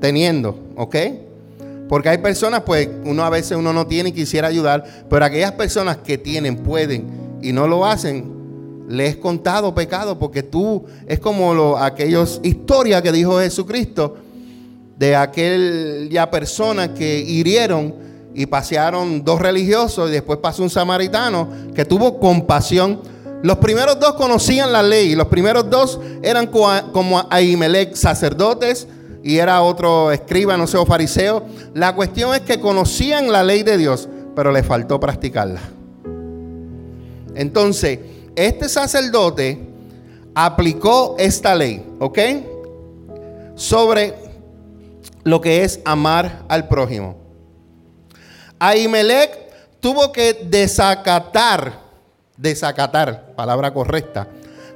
Teniendo, 0.00 0.56
¿ok? 0.76 0.96
Porque 1.88 2.10
hay 2.10 2.18
personas, 2.18 2.62
pues, 2.64 2.88
uno 3.04 3.24
a 3.24 3.30
veces 3.30 3.58
uno 3.58 3.72
no 3.72 3.88
tiene 3.88 4.10
y 4.10 4.12
quisiera 4.12 4.46
ayudar, 4.46 4.84
pero 5.10 5.24
aquellas 5.24 5.50
personas 5.50 5.96
que 5.96 6.16
tienen, 6.16 6.58
pueden 6.58 7.38
y 7.42 7.52
no 7.52 7.66
lo 7.66 7.84
hacen, 7.84 8.39
les 8.90 9.14
he 9.14 9.20
contado 9.20 9.72
pecado, 9.72 10.18
porque 10.18 10.42
tú, 10.42 10.84
es 11.06 11.20
como 11.20 11.54
lo, 11.54 11.78
aquellos 11.78 12.40
historias 12.42 13.02
que 13.02 13.12
dijo 13.12 13.38
Jesucristo 13.38 14.16
de 14.98 15.14
aquella 15.14 16.28
persona 16.28 16.92
que 16.92 17.20
hirieron 17.20 17.94
y 18.34 18.46
pasearon 18.46 19.24
dos 19.24 19.40
religiosos 19.40 20.10
y 20.10 20.12
después 20.12 20.40
pasó 20.40 20.64
un 20.64 20.70
samaritano 20.70 21.48
que 21.72 21.84
tuvo 21.84 22.18
compasión. 22.18 23.00
Los 23.42 23.58
primeros 23.58 23.98
dos 24.00 24.14
conocían 24.14 24.72
la 24.72 24.82
ley, 24.82 25.14
los 25.14 25.28
primeros 25.28 25.70
dos 25.70 26.00
eran 26.20 26.48
como 26.48 27.26
Ahimelech, 27.30 27.94
sacerdotes, 27.94 28.88
y 29.22 29.36
era 29.36 29.62
otro 29.62 30.10
escriba, 30.10 30.56
no 30.56 30.66
sé, 30.66 30.78
o 30.78 30.84
fariseo. 30.84 31.44
La 31.74 31.94
cuestión 31.94 32.34
es 32.34 32.40
que 32.40 32.58
conocían 32.58 33.30
la 33.30 33.44
ley 33.44 33.62
de 33.62 33.78
Dios, 33.78 34.08
pero 34.34 34.50
le 34.50 34.64
faltó 34.64 34.98
practicarla. 34.98 35.60
Entonces, 37.36 38.00
este 38.36 38.68
sacerdote 38.68 39.58
aplicó 40.34 41.16
esta 41.18 41.54
ley, 41.54 41.84
¿ok? 41.98 42.18
Sobre 43.54 44.14
lo 45.24 45.40
que 45.40 45.64
es 45.64 45.80
amar 45.84 46.44
al 46.48 46.68
prójimo. 46.68 47.16
Ahimelech 48.58 49.38
tuvo 49.80 50.12
que 50.12 50.46
desacatar, 50.48 51.72
desacatar, 52.36 53.34
palabra 53.34 53.72
correcta, 53.72 54.28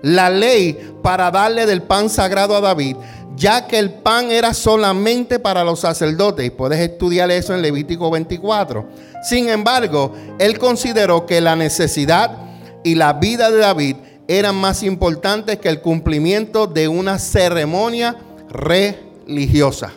la 0.02 0.28
ley 0.28 0.96
para 1.02 1.30
darle 1.30 1.66
del 1.66 1.82
pan 1.82 2.10
sagrado 2.10 2.56
a 2.56 2.60
David, 2.60 2.96
ya 3.36 3.66
que 3.66 3.78
el 3.78 3.90
pan 3.90 4.30
era 4.30 4.54
solamente 4.54 5.38
para 5.38 5.64
los 5.64 5.80
sacerdotes. 5.80 6.50
Puedes 6.50 6.78
estudiar 6.78 7.30
eso 7.30 7.54
en 7.54 7.62
Levítico 7.62 8.10
24. 8.10 8.86
Sin 9.22 9.48
embargo, 9.48 10.14
él 10.38 10.58
consideró 10.58 11.26
que 11.26 11.40
la 11.40 11.56
necesidad 11.56 12.36
y 12.84 12.94
la 12.94 13.14
vida 13.14 13.50
de 13.50 13.58
David 13.58 13.96
eran 14.28 14.54
más 14.54 14.84
importantes 14.84 15.58
que 15.58 15.68
el 15.68 15.80
cumplimiento 15.80 16.68
de 16.68 16.86
una 16.86 17.18
ceremonia 17.18 18.16
religiosa 18.48 19.92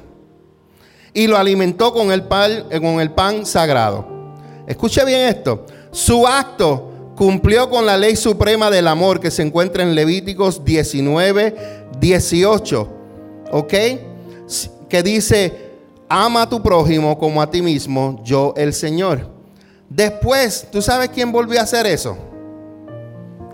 y 1.18 1.26
lo 1.26 1.36
alimentó 1.36 1.94
con 1.94 2.12
el 2.12 2.24
pan, 2.24 2.66
con 2.70 3.00
el 3.00 3.12
pan 3.12 3.44
sagrado. 3.44 4.06
Escuche 4.68 5.04
bien 5.04 5.22
esto. 5.22 5.66
Su 5.90 6.28
acto 6.28 7.14
cumplió 7.16 7.72
con 7.72 7.88
la 7.88 7.98
ley 7.98 8.16
suprema 8.16 8.70
del 8.70 8.88
amor 8.88 9.20
que 9.20 9.32
se 9.32 9.42
encuentra 9.42 9.82
en 9.82 9.96
Levíticos 9.96 10.64
19, 10.64 11.56
18. 12.00 12.90
¿Ok? 13.52 13.74
Que 14.88 15.02
dice, 15.02 15.72
ama 16.08 16.44
a 16.44 16.50
tu 16.50 16.62
prójimo 16.62 17.18
como 17.18 17.42
a 17.42 17.50
ti 17.50 17.64
mismo, 17.64 18.22
yo 18.24 18.54
el 18.56 18.72
Señor. 18.72 19.28
Después, 19.90 20.68
¿tú 20.72 20.84
sabes 20.84 21.10
quién 21.10 21.32
volvió 21.32 21.60
a 21.60 21.64
hacer 21.64 21.88
eso? 21.88 22.16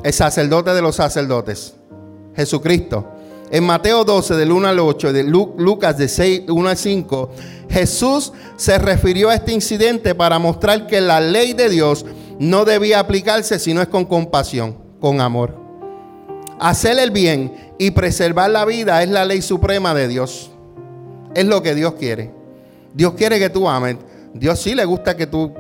El 0.03 0.12
sacerdote 0.12 0.72
de 0.74 0.81
los 0.81 0.98
sacerdotes, 0.98 1.75
Jesucristo. 2.36 3.10
En 3.51 3.63
Mateo 3.63 4.03
12, 4.03 4.36
del 4.36 4.51
1 4.51 4.67
al 4.67 4.79
8, 4.79 5.13
de 5.13 5.24
Lucas 5.24 5.98
de 5.98 6.10
6, 6.10 6.43
1 6.50 6.69
al 6.69 6.77
5, 6.77 7.29
Jesús 7.69 8.33
se 8.57 8.77
refirió 8.79 9.29
a 9.29 9.36
este 9.36 9.53
incidente 9.53 10.13
para 10.13 10.39
mostrar 10.39 10.88
que 10.88 11.00
la 11.00 11.22
ley 11.22 11.53
de 11.53 11.69
Dios 11.69 12.05
no 12.39 12.65
debía 12.65 13.00
aplicarse 13.00 13.60
si 13.60 13.74
no 13.74 13.81
es 13.81 13.88
con 13.88 14.05
compasión, 14.05 14.75
con 15.00 15.22
amor. 15.22 15.55
Hacer 16.60 17.00
el 17.00 17.12
bien 17.12 17.74
y 17.79 17.91
preservar 17.91 18.50
la 18.50 18.65
vida 18.65 19.03
es 19.03 19.10
la 19.10 19.24
ley 19.24 19.41
suprema 19.41 19.93
de 19.93 20.07
Dios. 20.07 20.51
Es 21.33 21.45
lo 21.45 21.62
que 21.63 21.75
Dios 21.75 21.93
quiere. 21.93 22.31
Dios 22.93 23.13
quiere 23.13 23.39
que 23.39 23.50
tú 23.50 23.69
ames. 23.69 23.98
Dios 24.33 24.60
sí 24.60 24.75
le 24.75 24.83
gusta 24.83 25.15
que 25.15 25.27
tú 25.27 25.53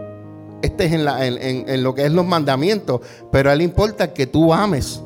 estés 0.63 0.91
en, 0.93 1.69
en 1.69 1.83
lo 1.83 1.93
que 1.93 2.05
es 2.05 2.11
los 2.11 2.25
mandamientos, 2.25 3.01
pero 3.31 3.49
a 3.49 3.53
Él 3.53 3.61
importa 3.61 4.13
que 4.13 4.25
tú 4.25 4.53
ames 4.53 5.01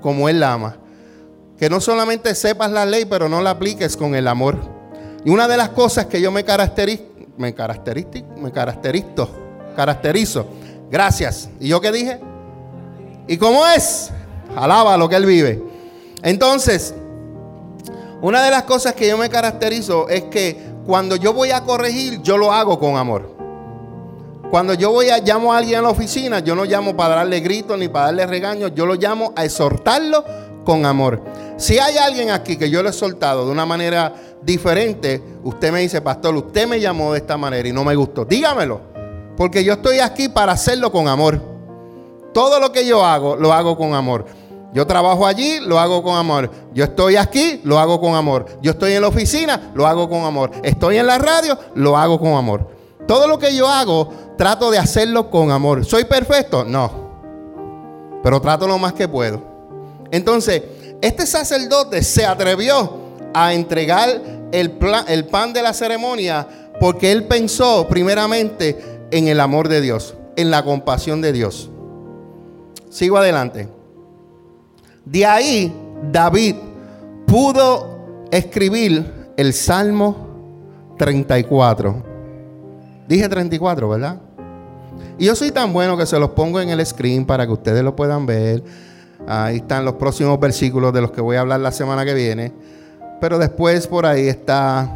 como 0.00 0.28
Él 0.28 0.40
la 0.40 0.52
ama. 0.52 0.76
Que 1.58 1.70
no 1.70 1.80
solamente 1.80 2.34
sepas 2.34 2.70
la 2.70 2.84
ley, 2.84 3.06
pero 3.06 3.28
no 3.28 3.40
la 3.40 3.50
apliques 3.50 3.96
con 3.96 4.14
el 4.14 4.28
amor. 4.28 4.58
Y 5.24 5.30
una 5.30 5.48
de 5.48 5.56
las 5.56 5.70
cosas 5.70 6.06
que 6.06 6.20
yo 6.20 6.30
me 6.30 6.44
caracterizo, 6.44 7.04
me 7.36 7.54
caracterizo, 7.54 8.24
me 8.36 8.52
caracterizo, 8.52 9.28
caracterizo. 9.74 10.46
Gracias. 10.90 11.48
¿Y 11.58 11.68
yo 11.68 11.80
qué 11.80 11.92
dije? 11.92 12.20
¿Y 13.26 13.36
cómo 13.36 13.66
es? 13.66 14.10
Alaba 14.54 14.96
lo 14.96 15.08
que 15.08 15.16
él 15.16 15.26
vive. 15.26 15.62
Entonces, 16.22 16.94
una 18.22 18.42
de 18.42 18.50
las 18.50 18.62
cosas 18.62 18.94
que 18.94 19.08
yo 19.08 19.18
me 19.18 19.28
caracterizo 19.28 20.08
es 20.08 20.24
que 20.24 20.58
cuando 20.86 21.16
yo 21.16 21.32
voy 21.32 21.50
a 21.50 21.62
corregir, 21.62 22.22
yo 22.22 22.38
lo 22.38 22.52
hago 22.52 22.78
con 22.78 22.96
amor. 22.96 23.35
Cuando 24.50 24.74
yo 24.74 24.92
voy 24.92 25.10
a 25.10 25.18
llamo 25.18 25.52
a 25.52 25.58
alguien 25.58 25.80
a 25.80 25.82
la 25.82 25.90
oficina, 25.90 26.38
yo 26.38 26.54
no 26.54 26.64
llamo 26.64 26.96
para 26.96 27.16
darle 27.16 27.40
gritos 27.40 27.78
ni 27.78 27.88
para 27.88 28.06
darle 28.06 28.26
regaños, 28.26 28.72
yo 28.74 28.86
lo 28.86 28.94
llamo 28.94 29.32
a 29.34 29.44
exhortarlo 29.44 30.24
con 30.64 30.86
amor. 30.86 31.20
Si 31.56 31.78
hay 31.78 31.96
alguien 31.96 32.30
aquí 32.30 32.56
que 32.56 32.70
yo 32.70 32.82
le 32.82 32.90
he 32.90 32.92
soltado 32.92 33.46
de 33.46 33.52
una 33.52 33.66
manera 33.66 34.14
diferente, 34.42 35.22
usted 35.42 35.72
me 35.72 35.80
dice, 35.80 36.00
pastor, 36.00 36.36
usted 36.36 36.68
me 36.68 36.80
llamó 36.80 37.12
de 37.12 37.18
esta 37.18 37.36
manera 37.36 37.68
y 37.68 37.72
no 37.72 37.84
me 37.84 37.96
gustó. 37.96 38.24
Dígamelo, 38.24 38.80
porque 39.36 39.64
yo 39.64 39.74
estoy 39.74 39.98
aquí 39.98 40.28
para 40.28 40.52
hacerlo 40.52 40.92
con 40.92 41.08
amor. 41.08 41.40
Todo 42.32 42.60
lo 42.60 42.70
que 42.70 42.86
yo 42.86 43.04
hago, 43.04 43.36
lo 43.36 43.52
hago 43.52 43.76
con 43.76 43.94
amor. 43.94 44.26
Yo 44.72 44.86
trabajo 44.86 45.26
allí, 45.26 45.60
lo 45.60 45.78
hago 45.78 46.02
con 46.02 46.16
amor. 46.16 46.50
Yo 46.74 46.84
estoy 46.84 47.16
aquí, 47.16 47.60
lo 47.64 47.78
hago 47.78 47.98
con 47.98 48.14
amor. 48.14 48.46
Yo 48.60 48.72
estoy 48.72 48.92
en 48.92 49.00
la 49.02 49.08
oficina, 49.08 49.72
lo 49.74 49.86
hago 49.86 50.08
con 50.08 50.24
amor. 50.24 50.50
Estoy 50.62 50.98
en 50.98 51.06
la 51.06 51.16
radio, 51.16 51.58
lo 51.74 51.96
hago 51.96 52.20
con 52.20 52.34
amor. 52.34 52.68
Todo 53.06 53.26
lo 53.28 53.38
que 53.38 53.54
yo 53.54 53.68
hago, 53.68 54.12
trato 54.36 54.70
de 54.70 54.78
hacerlo 54.78 55.30
con 55.30 55.50
amor. 55.50 55.84
¿Soy 55.84 56.04
perfecto? 56.04 56.64
No. 56.64 57.06
Pero 58.22 58.40
trato 58.40 58.66
lo 58.66 58.78
más 58.78 58.92
que 58.92 59.08
puedo. 59.08 59.42
Entonces, 60.10 60.62
este 61.00 61.26
sacerdote 61.26 62.02
se 62.02 62.24
atrevió 62.24 63.06
a 63.34 63.52
entregar 63.52 64.08
el, 64.52 64.70
pan 64.70 65.52
de 65.52 65.62
la 65.62 65.72
ceremonia 65.72 66.46
porque 66.80 67.12
él 67.12 67.24
pensó 67.24 67.86
primeramente 67.88 69.06
en 69.10 69.28
el 69.28 69.40
amor 69.40 69.68
de 69.68 69.80
Dios, 69.80 70.14
en 70.36 70.50
la 70.50 70.64
compasión 70.64 71.20
de 71.20 71.32
Dios. 71.32 71.70
Sigo 72.90 73.16
adelante. 73.16 73.68
De 75.04 75.24
ahí 75.26 75.72
David 76.10 76.56
pudo 77.26 78.26
escribir 78.30 79.32
el 79.36 79.52
Salmo 79.52 80.94
34. 80.98 82.02
Dije 83.06 83.28
34, 83.28 83.88
¿verdad? 83.88 84.20
Y 85.18 85.26
yo 85.26 85.34
soy 85.34 85.50
tan 85.50 85.72
bueno 85.72 85.96
que 85.96 86.04
se 86.04 86.18
los 86.18 86.30
pongo 86.30 86.60
en 86.60 86.68
el 86.68 86.84
screen 86.84 87.24
para 87.24 87.46
que 87.46 87.52
ustedes 87.52 87.82
lo 87.82 87.96
puedan 87.96 88.26
ver. 88.26 88.62
Ahí 89.26 89.56
están 89.56 89.84
los 89.84 89.94
próximos 89.94 90.38
versículos 90.38 90.92
de 90.92 91.00
los 91.00 91.10
que 91.10 91.20
voy 91.20 91.36
a 91.36 91.40
hablar 91.40 91.60
la 91.60 91.72
semana 91.72 92.04
que 92.04 92.12
viene. 92.12 92.52
Pero 93.20 93.38
después 93.38 93.86
por 93.86 94.04
ahí 94.04 94.28
está 94.28 94.90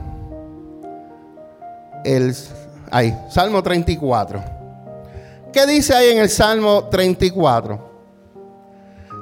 el 2.04 2.34
ahí, 2.90 3.16
Salmo 3.30 3.62
34. 3.62 4.44
¿Qué 5.52 5.66
dice 5.66 5.94
ahí 5.94 6.10
en 6.10 6.18
el 6.18 6.28
Salmo 6.28 6.84
34? 6.90 7.88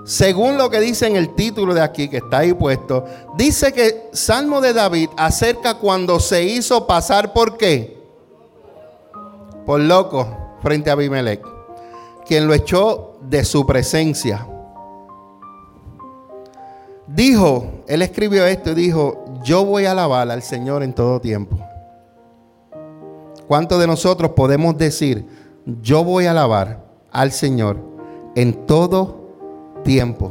Según 0.04 0.58
lo 0.58 0.68
que 0.68 0.80
dice 0.80 1.06
en 1.06 1.16
el 1.16 1.34
título 1.34 1.74
de 1.74 1.80
aquí 1.80 2.08
que 2.08 2.16
está 2.16 2.38
ahí 2.38 2.54
puesto, 2.54 3.04
dice 3.36 3.72
que 3.72 4.08
Salmo 4.12 4.60
de 4.60 4.72
David 4.72 5.10
acerca 5.16 5.74
cuando 5.74 6.18
se 6.18 6.42
hizo 6.42 6.86
pasar 6.88 7.32
por 7.32 7.56
qué? 7.56 7.96
Por 9.64 9.80
loco 9.80 10.47
frente 10.62 10.90
a 10.90 10.94
Abimelech, 10.94 11.42
quien 12.26 12.46
lo 12.46 12.54
echó 12.54 13.18
de 13.22 13.44
su 13.44 13.66
presencia. 13.66 14.46
Dijo, 17.06 17.82
él 17.86 18.02
escribió 18.02 18.44
esto 18.46 18.72
y 18.72 18.74
dijo, 18.74 19.24
yo 19.42 19.64
voy 19.64 19.86
a 19.86 19.92
alabar 19.92 20.30
al 20.30 20.42
Señor 20.42 20.82
en 20.82 20.92
todo 20.92 21.20
tiempo. 21.20 21.58
¿Cuántos 23.46 23.80
de 23.80 23.86
nosotros 23.86 24.32
podemos 24.32 24.76
decir, 24.76 25.26
yo 25.82 26.04
voy 26.04 26.26
a 26.26 26.32
alabar 26.32 26.84
al 27.10 27.32
Señor 27.32 27.78
en 28.34 28.66
todo 28.66 29.18
tiempo. 29.84 30.30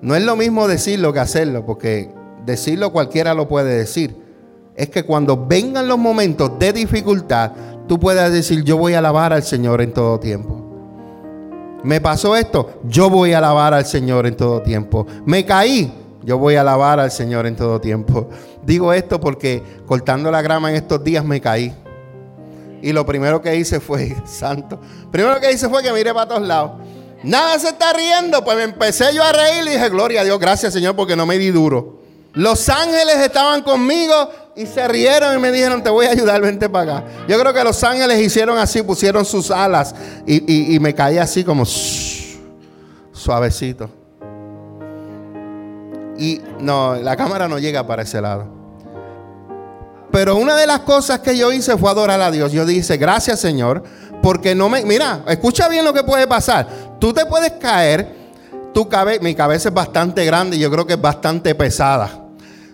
No 0.00 0.14
es 0.14 0.22
lo 0.22 0.36
mismo 0.36 0.68
decirlo 0.68 1.12
que 1.12 1.20
hacerlo, 1.20 1.66
porque 1.66 2.10
decirlo 2.44 2.92
cualquiera 2.92 3.34
lo 3.34 3.48
puede 3.48 3.76
decir. 3.76 4.16
Es 4.74 4.90
que 4.90 5.04
cuando 5.04 5.46
vengan 5.46 5.88
los 5.88 5.98
momentos 5.98 6.58
de 6.58 6.72
dificultad, 6.72 7.52
tú 7.88 7.98
puedas 7.98 8.30
decir, 8.30 8.62
yo 8.62 8.76
voy 8.76 8.94
a 8.94 8.98
alabar 8.98 9.32
al 9.32 9.42
Señor 9.42 9.80
en 9.80 9.92
todo 9.92 10.20
tiempo. 10.20 10.64
Me 11.82 12.00
pasó 12.00 12.36
esto, 12.36 12.80
yo 12.84 13.08
voy 13.08 13.32
a 13.32 13.38
alabar 13.38 13.74
al 13.74 13.86
Señor 13.86 14.26
en 14.26 14.36
todo 14.36 14.62
tiempo. 14.62 15.06
Me 15.24 15.44
caí, 15.44 15.92
yo 16.22 16.38
voy 16.38 16.56
a 16.56 16.60
alabar 16.60 17.00
al 17.00 17.10
Señor 17.10 17.46
en 17.46 17.56
todo 17.56 17.80
tiempo. 17.80 18.28
Digo 18.62 18.92
esto 18.92 19.20
porque 19.20 19.62
cortando 19.86 20.30
la 20.30 20.42
grama 20.42 20.70
en 20.70 20.76
estos 20.76 21.02
días 21.02 21.24
me 21.24 21.40
caí. 21.40 21.74
Y 22.82 22.92
lo 22.92 23.04
primero 23.06 23.40
que 23.42 23.56
hice 23.56 23.80
fue, 23.80 24.16
santo, 24.26 24.78
primero 25.10 25.40
que 25.40 25.50
hice 25.50 25.68
fue 25.68 25.82
que 25.82 25.92
miré 25.92 26.12
para 26.12 26.28
todos 26.28 26.46
lados. 26.46 26.72
Nada 27.22 27.58
se 27.58 27.70
está 27.70 27.92
riendo, 27.92 28.44
pues 28.44 28.56
me 28.56 28.62
empecé 28.62 29.12
yo 29.12 29.24
a 29.24 29.32
reír 29.32 29.66
y 29.66 29.70
dije, 29.70 29.88
gloria 29.88 30.20
a 30.20 30.24
Dios, 30.24 30.38
gracias 30.38 30.72
Señor, 30.72 30.94
porque 30.94 31.16
no 31.16 31.26
me 31.26 31.38
di 31.38 31.50
duro. 31.50 31.98
Los 32.34 32.68
ángeles 32.68 33.16
estaban 33.16 33.62
conmigo 33.62 34.30
y 34.58 34.66
se 34.66 34.88
rieron 34.88 35.36
y 35.36 35.40
me 35.40 35.52
dijeron, 35.52 35.80
te 35.84 35.88
voy 35.88 36.06
a 36.06 36.10
ayudar, 36.10 36.40
vente 36.40 36.68
para 36.68 36.98
acá. 36.98 37.06
Yo 37.28 37.38
creo 37.38 37.54
que 37.54 37.62
los 37.62 37.82
ángeles 37.84 38.18
hicieron 38.18 38.58
así, 38.58 38.82
pusieron 38.82 39.24
sus 39.24 39.52
alas 39.52 39.94
y, 40.26 40.76
me 40.80 40.92
caí 40.92 41.16
así 41.16 41.44
como 41.44 41.64
suavecito. 43.12 43.88
Y 46.18 46.40
no, 46.58 46.96
la 46.96 47.16
cámara 47.16 47.46
no 47.46 47.60
llega 47.60 47.86
para 47.86 48.02
ese 48.02 48.20
lado. 48.20 48.48
Pero 50.10 50.34
una 50.34 50.56
de 50.56 50.66
las 50.66 50.80
cosas 50.80 51.20
que 51.20 51.38
yo 51.38 51.52
hice 51.52 51.76
fue 51.78 51.88
adorar 51.88 52.20
a 52.20 52.32
Dios. 52.32 52.50
Yo 52.50 52.66
dije, 52.66 52.96
gracias 52.96 53.38
Señor, 53.38 53.84
porque 54.20 54.56
no 54.56 54.68
me... 54.68 54.84
Mira, 54.84 55.22
escucha 55.28 55.68
bien 55.68 55.84
lo 55.84 55.92
que 55.92 56.02
puede 56.02 56.26
pasar. 56.26 56.66
Tú 56.98 57.12
te 57.12 57.24
puedes 57.26 57.52
caer, 57.52 58.12
tu 58.74 58.88
cabeza, 58.88 59.22
mi 59.22 59.36
cabeza 59.36 59.68
es 59.68 59.74
bastante 59.74 60.24
grande 60.24 60.56
y 60.56 60.60
yo 60.60 60.68
creo 60.68 60.84
que 60.84 60.94
es 60.94 61.00
bastante 61.00 61.54
pesada. 61.54 62.27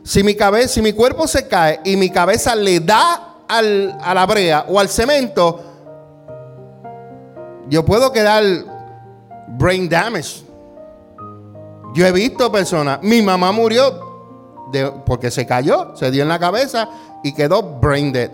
Si 0.04 0.22
mi, 0.22 0.34
cabeza, 0.34 0.68
si 0.68 0.82
mi 0.82 0.92
cuerpo 0.92 1.26
se 1.26 1.48
cae 1.48 1.80
y 1.82 1.96
mi 1.96 2.10
cabeza 2.10 2.54
le 2.54 2.78
da 2.80 3.38
al, 3.48 3.96
a 4.02 4.12
la 4.12 4.26
brea 4.26 4.66
o 4.68 4.78
al 4.78 4.88
cemento, 4.88 5.62
yo 7.68 7.84
puedo 7.84 8.12
quedar 8.12 8.44
brain 9.48 9.88
damage. 9.88 10.44
Yo 11.94 12.06
he 12.06 12.12
visto 12.12 12.52
personas, 12.52 12.98
mi 13.02 13.22
mamá 13.22 13.50
murió 13.50 14.04
porque 15.06 15.30
se 15.30 15.46
cayó, 15.46 15.96
se 15.96 16.10
dio 16.10 16.22
en 16.22 16.28
la 16.28 16.38
cabeza 16.38 16.88
y 17.22 17.32
quedó 17.32 17.62
brain 17.62 18.12
dead. 18.12 18.30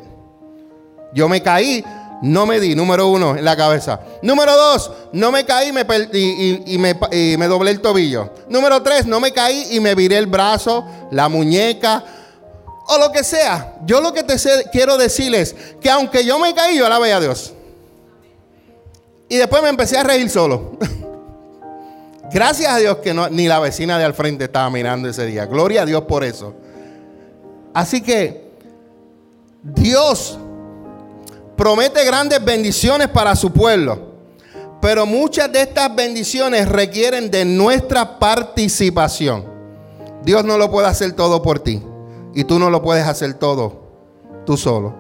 Yo 1.13 1.29
me 1.29 1.43
caí, 1.43 1.85
no 2.23 2.45
me 2.45 2.61
di, 2.61 2.75
número 2.75 3.09
uno, 3.09 3.37
en 3.37 3.45
la 3.45 3.57
cabeza. 3.57 4.01
Número 4.23 4.55
dos, 4.55 4.91
no 5.13 5.33
me 5.33 5.45
caí 5.45 5.73
me 5.73 5.87
y, 6.13 6.79
me, 6.79 6.95
y, 7.13 7.37
me, 7.37 7.47
doblé 7.47 7.71
el 7.71 7.81
tobillo. 7.81 8.31
Número 8.49 8.83
tres, 8.83 9.07
no 9.07 9.21
me 9.21 9.33
caí 9.33 9.69
y 9.71 9.81
me 9.81 9.95
viré 9.95 10.19
el 10.19 10.27
brazo, 10.27 10.85
la 11.11 11.29
muñeca 11.29 12.05
o 12.89 12.99
lo 12.99 13.11
que 13.11 13.25
sea. 13.25 13.75
Yo 13.85 14.01
lo 14.01 14.13
que 14.13 14.23
te 14.23 14.37
quiero 14.71 14.99
decirles 14.99 15.55
que 15.81 15.91
aunque 15.91 16.25
yo 16.25 16.39
me 16.39 16.55
caí, 16.55 16.77
yo 16.77 16.87
alabé 16.87 17.13
a 17.13 17.21
Dios. 17.21 17.55
Y 19.29 19.37
después 19.37 19.63
me 19.63 19.69
empecé 19.69 19.97
a 19.97 20.03
reír 20.03 20.29
solo. 20.29 20.77
Gracias 22.33 22.73
a 22.73 22.79
Dios 22.79 22.99
que 22.99 23.15
ni 23.31 23.49
la 23.49 23.61
vecina 23.61 23.99
de 23.99 24.05
al 24.05 24.15
frente 24.15 24.45
estaba 24.45 24.69
mirando 24.71 25.09
ese 25.09 25.25
día. 25.25 25.47
Gloria 25.47 25.83
a 25.83 25.87
Dios 25.87 26.03
por 26.03 26.23
eso. 26.23 26.55
Así 27.73 28.03
que 28.03 28.51
Dios 29.63 30.39
promete 31.61 32.03
grandes 32.07 32.43
bendiciones 32.43 33.09
para 33.09 33.37
su 33.37 33.53
pueblo. 33.53 33.99
Pero 34.81 35.05
muchas 35.05 35.53
de 35.53 35.61
estas 35.61 35.95
bendiciones 35.95 36.67
requieren 36.67 37.31
de 37.31 37.45
nuestra 37.45 38.19
participación. 38.19 39.45
Dios 40.25 40.43
no 40.43 40.57
lo 40.57 40.71
puede 40.71 40.87
hacer 40.87 41.13
todo 41.13 41.43
por 41.43 41.59
ti. 41.59 41.83
Y 42.35 42.45
tú 42.45 42.59
no 42.59 42.71
lo 42.71 42.81
puedes 42.81 43.07
hacer 43.07 43.35
todo 43.35 43.79
tú 44.47 44.57
solo. 44.57 44.95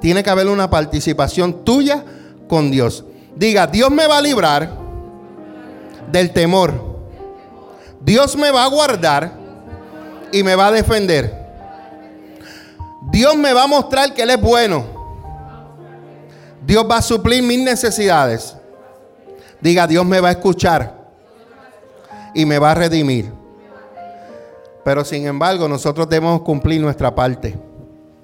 Tiene 0.00 0.22
que 0.22 0.30
haber 0.30 0.46
una 0.46 0.70
participación 0.70 1.62
tuya 1.62 2.02
con 2.48 2.70
Dios. 2.70 3.04
Diga, 3.36 3.66
Dios 3.66 3.90
me 3.90 4.06
va 4.06 4.16
a 4.16 4.22
librar 4.22 4.74
del 6.10 6.30
temor. 6.30 6.72
Dios 8.00 8.34
me 8.34 8.50
va 8.50 8.64
a 8.64 8.68
guardar 8.68 9.30
y 10.32 10.42
me 10.42 10.56
va 10.56 10.68
a 10.68 10.72
defender. 10.72 11.52
Dios 13.10 13.36
me 13.36 13.52
va 13.52 13.64
a 13.64 13.66
mostrar 13.66 14.14
que 14.14 14.22
Él 14.22 14.30
es 14.30 14.40
bueno. 14.40 15.01
Dios 16.64 16.86
va 16.88 16.98
a 16.98 17.02
suplir 17.02 17.42
mis 17.42 17.58
necesidades. 17.58 18.56
Diga, 19.60 19.86
Dios 19.86 20.04
me 20.04 20.20
va 20.20 20.28
a 20.28 20.32
escuchar 20.32 21.02
y 22.34 22.44
me 22.44 22.58
va 22.58 22.72
a 22.72 22.74
redimir. 22.74 23.32
Pero 24.84 25.04
sin 25.04 25.26
embargo, 25.26 25.68
nosotros 25.68 26.08
debemos 26.08 26.42
cumplir 26.42 26.80
nuestra 26.80 27.14
parte. 27.14 27.56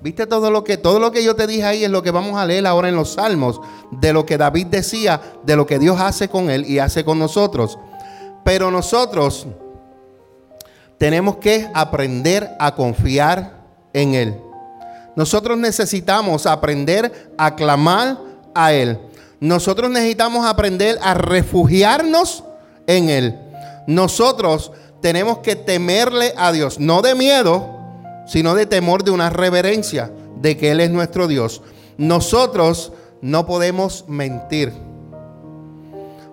¿Viste 0.01 0.27
todo 0.27 0.51
lo 0.51 0.62
que 0.62 0.77
todo 0.77 1.01
lo 1.01 1.11
que 1.11 1.24
yo 1.24 1.35
te 1.35 1.46
dije 1.46 1.64
ahí 1.64 1.85
es 1.85 1.90
lo 1.90 2.03
que 2.03 2.12
vamos 2.12 2.37
a 2.37 2.46
leer 2.46 2.66
ahora 2.66 2.88
en 2.88 2.94
los 2.94 3.14
Salmos 3.14 3.61
de 3.90 4.12
lo 4.12 4.24
que 4.24 4.38
David 4.38 4.66
decía, 4.66 5.20
de 5.42 5.57
lo 5.57 5.66
que 5.66 5.79
Dios 5.79 6.01
hace 6.01 6.29
con 6.29 6.51
él 6.51 6.64
y 6.66 6.79
hace 6.79 7.05
con 7.05 7.18
nosotros? 7.18 7.79
Pero 8.44 8.70
nosotros 8.70 9.46
tenemos 10.98 11.37
que 11.37 11.68
aprender 11.74 12.48
a 12.61 12.74
confiar 12.74 13.59
en 13.92 14.14
él. 14.14 14.40
Nosotros 15.16 15.59
necesitamos 15.59 16.46
aprender 16.46 17.33
a 17.37 17.57
clamar 17.57 18.27
a 18.58 18.72
Él. 18.72 18.98
Nosotros 19.40 19.88
necesitamos 19.88 20.44
aprender 20.44 20.98
a 21.00 21.14
refugiarnos 21.14 22.42
en 22.88 23.08
Él. 23.08 23.38
Nosotros 23.86 24.72
tenemos 25.00 25.38
que 25.38 25.54
temerle 25.54 26.34
a 26.36 26.50
Dios, 26.50 26.80
no 26.80 27.00
de 27.00 27.14
miedo, 27.14 27.68
sino 28.26 28.56
de 28.56 28.66
temor, 28.66 29.04
de 29.04 29.12
una 29.12 29.30
reverencia, 29.30 30.10
de 30.40 30.56
que 30.56 30.72
Él 30.72 30.80
es 30.80 30.90
nuestro 30.90 31.28
Dios. 31.28 31.62
Nosotros 31.98 32.92
no 33.22 33.46
podemos 33.46 34.04
mentir. 34.08 34.72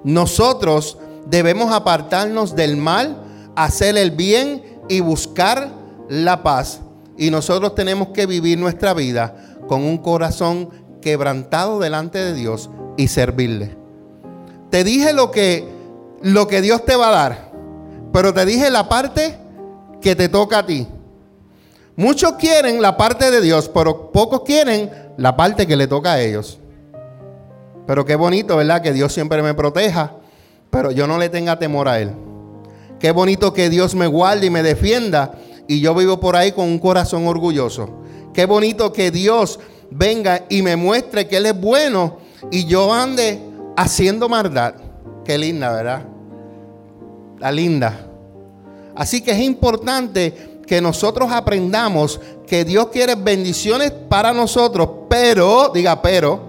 Nosotros 0.03 0.97
debemos 1.27 1.71
apartarnos 1.71 2.55
del 2.55 2.75
mal, 2.75 3.21
hacer 3.55 3.97
el 3.97 4.11
bien 4.11 4.63
y 4.89 4.99
buscar 4.99 5.69
la 6.09 6.41
paz. 6.41 6.79
Y 7.17 7.29
nosotros 7.29 7.75
tenemos 7.75 8.09
que 8.09 8.25
vivir 8.25 8.57
nuestra 8.57 8.95
vida 8.95 9.57
con 9.67 9.83
un 9.83 9.97
corazón 9.97 10.69
quebrantado 11.05 11.77
delante 11.77 12.17
de 12.17 12.33
Dios 12.33 12.71
y 12.97 13.09
servirle. 13.09 13.77
Te 14.71 14.83
dije 14.83 15.13
lo 15.13 15.29
que, 15.29 15.63
lo 16.23 16.47
que 16.47 16.63
Dios 16.63 16.83
te 16.83 16.95
va 16.95 17.09
a 17.09 17.11
dar, 17.11 17.51
pero 18.11 18.33
te 18.33 18.43
dije 18.43 18.71
la 18.71 18.89
parte 18.89 19.37
que 20.01 20.15
te 20.15 20.29
toca 20.29 20.57
a 20.57 20.65
ti. 20.65 20.87
Muchos 21.95 22.33
quieren 22.39 22.81
la 22.81 22.97
parte 22.97 23.29
de 23.29 23.39
Dios, 23.39 23.69
pero 23.69 24.11
pocos 24.11 24.41
quieren 24.41 24.89
la 25.15 25.37
parte 25.37 25.67
que 25.67 25.75
le 25.75 25.85
toca 25.85 26.13
a 26.13 26.21
ellos. 26.21 26.57
Pero 27.85 28.03
qué 28.03 28.15
bonito, 28.15 28.57
¿verdad? 28.57 28.81
Que 28.81 28.91
Dios 28.91 29.13
siempre 29.13 29.43
me 29.43 29.53
proteja, 29.53 30.13
pero 30.71 30.89
yo 30.89 31.05
no 31.05 31.19
le 31.19 31.29
tenga 31.29 31.59
temor 31.59 31.87
a 31.87 31.99
Él. 31.99 32.13
Qué 32.99 33.11
bonito 33.11 33.53
que 33.53 33.69
Dios 33.69 33.93
me 33.93 34.07
guarde 34.07 34.47
y 34.47 34.49
me 34.49 34.63
defienda 34.63 35.35
y 35.67 35.81
yo 35.81 35.93
vivo 35.93 36.19
por 36.19 36.35
ahí 36.35 36.51
con 36.51 36.65
un 36.65 36.79
corazón 36.79 37.27
orgulloso. 37.27 37.91
Qué 38.33 38.47
bonito 38.47 38.91
que 38.91 39.11
Dios 39.11 39.59
venga 39.91 40.45
y 40.49 40.61
me 40.61 40.75
muestre 40.75 41.27
que 41.27 41.37
Él 41.37 41.45
es 41.47 41.59
bueno 41.59 42.17
y 42.51 42.65
yo 42.65 42.93
ande 42.93 43.41
haciendo 43.75 44.29
maldad. 44.29 44.75
Qué 45.23 45.37
linda, 45.37 45.71
¿verdad? 45.71 46.05
La 47.39 47.51
linda. 47.51 48.07
Así 48.95 49.21
que 49.21 49.31
es 49.31 49.39
importante 49.39 50.59
que 50.65 50.81
nosotros 50.81 51.31
aprendamos 51.31 52.19
que 52.47 52.63
Dios 52.63 52.87
quiere 52.87 53.15
bendiciones 53.15 53.91
para 53.91 54.33
nosotros, 54.33 54.89
pero, 55.09 55.69
diga, 55.73 56.01
pero, 56.01 56.41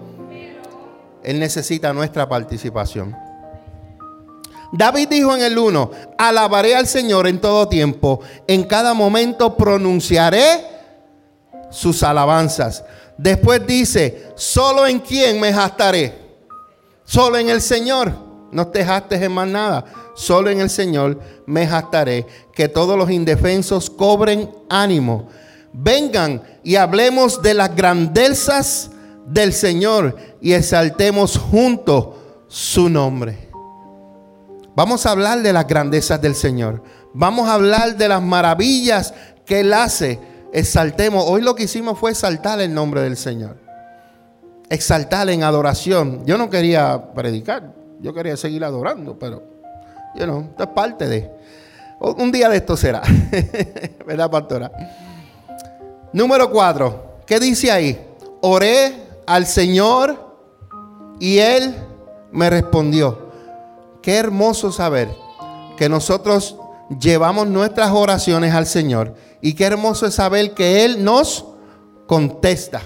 Él 1.22 1.38
necesita 1.38 1.92
nuestra 1.92 2.29
participación. 2.29 3.16
David 4.72 5.09
dijo 5.09 5.35
en 5.35 5.42
el 5.42 5.57
1, 5.57 5.90
alabaré 6.18 6.75
al 6.75 6.87
Señor 6.87 7.27
en 7.27 7.40
todo 7.40 7.68
tiempo, 7.68 8.20
en 8.46 8.64
cada 8.64 8.94
momento 8.94 9.57
pronunciaré 9.57 10.66
sus 11.70 12.03
alabanzas. 12.03 12.85
Después 13.18 13.66
dice, 13.66 14.33
solo 14.37 14.87
en 14.87 15.00
quién 15.00 15.40
me 15.40 15.52
jastaré, 15.52 16.14
solo 17.05 17.38
en 17.38 17.48
el 17.48 17.62
Señor, 17.62 18.12
no 18.52 18.66
te 18.68 18.85
jastes 18.85 19.22
en 19.22 19.33
más 19.33 19.48
nada, 19.48 19.85
solo 20.14 20.50
en 20.50 20.61
el 20.61 20.70
Señor 20.70 21.20
me 21.46 21.66
jastaré, 21.66 22.26
que 22.52 22.68
todos 22.68 22.98
los 22.98 23.11
indefensos 23.11 23.88
cobren 23.90 24.50
ánimo. 24.68 25.29
Vengan 25.72 26.42
y 26.62 26.76
hablemos 26.76 27.42
de 27.42 27.55
las 27.55 27.74
grandezas 27.74 28.90
del 29.26 29.52
Señor 29.52 30.16
y 30.40 30.52
exaltemos 30.52 31.37
juntos 31.37 32.09
su 32.48 32.88
nombre. 32.88 33.46
Vamos 34.74 35.07
a 35.07 35.12
hablar 35.12 35.42
de 35.42 35.52
las 35.52 35.66
grandezas 35.66 36.20
del 36.20 36.35
Señor. 36.35 36.83
Vamos 37.14 37.48
a 37.48 37.55
hablar 37.55 37.96
de 37.96 38.09
las 38.09 38.22
maravillas 38.22 39.14
que 39.46 39.61
Él 39.61 39.72
hace. 39.72 40.18
Exaltemos. 40.52 41.24
Hoy 41.26 41.42
lo 41.42 41.54
que 41.54 41.64
hicimos 41.64 41.98
fue 41.98 42.11
exaltar 42.11 42.61
el 42.61 42.72
nombre 42.72 43.02
del 43.02 43.16
Señor. 43.16 43.56
exaltar 44.68 45.28
en 45.30 45.42
adoración. 45.42 46.24
Yo 46.26 46.37
no 46.38 46.50
quería 46.50 47.12
predicar, 47.14 47.72
yo 48.00 48.12
quería 48.12 48.37
seguir 48.37 48.64
adorando, 48.64 49.18
pero, 49.18 49.42
you 50.14 50.24
know, 50.24 50.40
esto 50.40 50.62
es 50.64 50.68
parte 50.70 51.09
de. 51.09 51.30
Un 52.00 52.30
día 52.30 52.48
de 52.48 52.56
esto 52.59 52.76
será, 52.76 53.02
¿verdad, 54.06 54.30
pastora? 54.30 54.70
Número 56.12 56.50
cuatro, 56.50 57.20
¿qué 57.26 57.40
dice 57.40 57.70
ahí? 57.70 57.98
Oré 58.42 58.92
al 59.26 59.46
Señor 59.46 60.37
y 61.18 61.38
Él 61.38 61.74
me 62.32 62.50
respondió. 62.50 63.30
Qué 64.02 64.16
hermoso 64.16 64.70
saber 64.70 65.09
que 65.76 65.88
nosotros 65.88 66.56
llevamos 67.01 67.46
nuestras 67.46 67.90
oraciones 67.90 68.55
al 68.55 68.66
Señor 68.66 69.14
y 69.40 69.55
qué 69.55 69.64
hermoso 69.64 70.07
es 70.07 70.14
saber 70.14 70.55
que 70.55 70.85
Él 70.85 71.05
nos 71.05 71.44
contesta. 72.07 72.83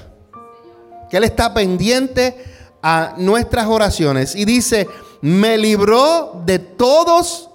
Que 1.08 1.16
Él 1.16 1.24
está 1.24 1.52
pendiente 1.52 2.36
a 2.82 3.14
nuestras 3.16 3.66
oraciones. 3.66 4.34
Y 4.34 4.44
dice, 4.44 4.88
me 5.20 5.58
libró 5.58 6.42
de 6.44 6.58
todos 6.58 7.50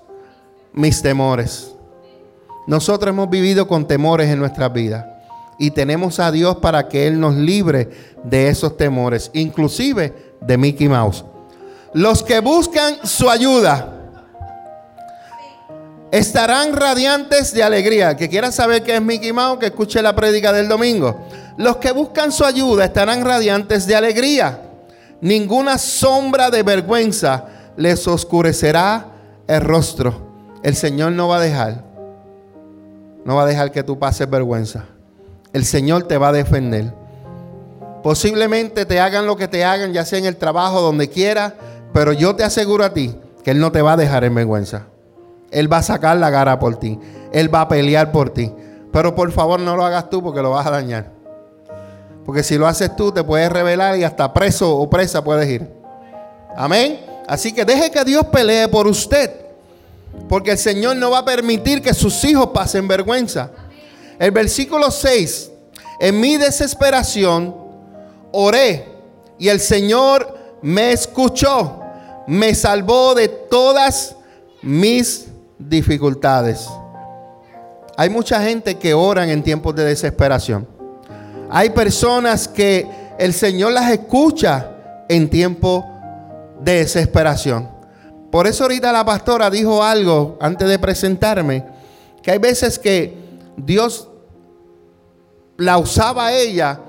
mis 0.74 1.02
temores. 1.02 1.72
Nosotros 2.68 3.10
hemos 3.10 3.30
vivido 3.30 3.68
con 3.68 3.88
temores 3.88 4.30
en 4.30 4.40
nuestras 4.40 4.72
vidas. 4.74 5.06
Y 5.58 5.72
tenemos 5.72 6.20
a 6.20 6.32
Dios 6.32 6.58
para 6.58 6.90
que 6.90 7.08
Él 7.08 7.20
nos 7.20 7.36
libre 7.36 7.90
de 8.24 8.50
esos 8.50 8.76
temores, 8.76 9.32
inclusive 9.34 10.36
de 10.42 10.58
Mickey 10.58 10.90
Mouse. 10.90 11.24
Los 11.94 12.24
que 12.24 12.42
buscan 12.42 12.98
su 13.04 13.30
ayuda 13.30 13.95
estarán 16.18 16.74
radiantes 16.74 17.54
de 17.54 17.64
alegría. 17.64 18.16
Que 18.16 18.30
quiera 18.30 18.52
saber 18.52 18.84
qué 18.84 18.96
es 18.96 19.02
Mickey 19.02 19.34
Mouse, 19.34 19.60
que 19.60 19.68
escuche 19.68 20.02
la 20.02 20.16
prédica 20.16 20.54
del 20.54 20.68
domingo. 20.68 21.28
Los 21.58 21.78
que 21.78 21.92
buscan 21.92 22.32
su 22.32 22.46
ayuda 22.46 22.86
estarán 22.86 23.24
radiantes 23.26 23.86
de 23.86 23.96
alegría. 23.96 24.62
Ninguna 25.22 25.78
sombra 25.78 26.50
de 26.50 26.64
vergüenza 26.64 27.46
les 27.78 28.08
oscurecerá 28.08 29.08
el 29.48 29.62
rostro. 29.62 30.26
El 30.64 30.76
Señor 30.76 31.12
no 31.12 31.28
va 31.28 31.38
a 31.38 31.42
dejar. 31.42 31.84
No 33.26 33.36
va 33.36 33.44
a 33.44 33.48
dejar 33.48 33.72
que 33.72 33.84
tú 33.84 34.00
pases 34.00 34.30
vergüenza. 34.30 34.86
El 35.52 35.66
Señor 35.66 36.04
te 36.04 36.18
va 36.18 36.30
a 36.30 36.34
defender. 36.34 36.94
Posiblemente 38.04 38.86
te 38.86 39.00
hagan 39.00 39.26
lo 39.26 39.36
que 39.36 39.48
te 39.48 39.66
hagan, 39.66 39.92
ya 39.92 40.06
sea 40.06 40.20
en 40.20 40.26
el 40.26 40.38
trabajo, 40.38 40.80
donde 40.80 41.10
quiera, 41.10 41.56
pero 41.92 42.14
yo 42.14 42.36
te 42.36 42.44
aseguro 42.44 42.84
a 42.86 42.94
ti 42.94 43.16
que 43.44 43.52
Él 43.52 43.60
no 43.60 43.72
te 43.72 43.82
va 43.82 43.94
a 43.94 43.98
dejar 43.98 44.24
en 44.24 44.36
vergüenza. 44.36 44.88
Él 45.52 45.72
va 45.72 45.78
a 45.78 45.84
sacar 45.84 46.18
la 46.18 46.30
gara 46.30 46.60
por 46.60 46.78
ti. 46.78 47.00
Él 47.32 47.54
va 47.54 47.62
a 47.62 47.68
pelear 47.68 48.12
por 48.12 48.30
ti. 48.30 48.52
Pero 48.92 49.14
por 49.14 49.32
favor 49.32 49.60
no 49.60 49.76
lo 49.76 49.86
hagas 49.86 50.10
tú 50.10 50.24
porque 50.24 50.42
lo 50.42 50.52
vas 50.52 50.66
a 50.66 50.72
dañar. 50.72 51.12
Porque 52.26 52.44
si 52.44 52.58
lo 52.58 52.68
haces 52.68 52.96
tú 52.96 53.12
te 53.12 53.24
puedes 53.24 53.52
revelar 53.52 53.98
y 53.98 54.04
hasta 54.04 54.34
preso 54.34 54.76
o 54.76 54.90
presa 54.90 55.24
puedes 55.24 55.48
ir. 55.50 55.70
Amén. 56.56 57.00
Así 57.28 57.52
que 57.52 57.66
deje 57.66 57.92
que 57.92 58.04
Dios 58.04 58.26
pelee 58.28 58.68
por 58.68 58.88
usted. 58.88 59.32
Porque 60.30 60.52
el 60.52 60.58
Señor 60.58 60.96
no 60.96 61.12
va 61.12 61.20
a 61.20 61.26
permitir 61.26 61.82
que 61.82 61.94
sus 61.94 62.24
hijos 62.24 62.48
pasen 62.54 62.88
vergüenza. 62.88 63.52
El 64.18 64.32
versículo 64.32 64.90
6. 64.90 65.52
En 66.00 66.20
mi 66.20 66.38
desesperación 66.38 67.56
oré 68.32 68.88
y 69.38 69.50
el 69.50 69.60
Señor 69.60 70.58
me 70.62 70.92
escuchó. 70.92 71.82
Me 72.28 72.56
salvó 72.56 73.14
de 73.14 73.28
todas 73.28 74.16
mis 74.62 75.28
dificultades. 75.68 76.68
Hay 77.98 78.10
mucha 78.10 78.42
gente 78.42 78.76
que 78.76 78.94
oran 78.94 79.30
en 79.30 79.44
tiempos 79.44 79.76
de 79.76 79.86
desesperación. 79.86 80.68
Hay 81.50 81.70
personas 81.70 82.48
que 82.48 82.88
el 83.18 83.34
Señor 83.34 83.72
las 83.72 83.92
escucha 83.92 84.72
en 85.08 85.30
tiempo 85.30 85.86
de 86.62 86.80
desesperación. 86.80 87.70
Por 88.32 88.48
eso 88.48 88.64
ahorita 88.64 88.92
la 88.92 89.06
pastora 89.06 89.50
dijo 89.50 89.84
algo 89.84 90.38
antes 90.42 90.68
de 90.68 90.80
presentarme, 90.80 91.64
que 92.22 92.32
hay 92.32 92.38
veces 92.38 92.78
que 92.78 93.18
Dios 93.56 94.10
la 95.58 95.78
usaba 95.78 96.28
a 96.28 96.34
ella 96.34 96.82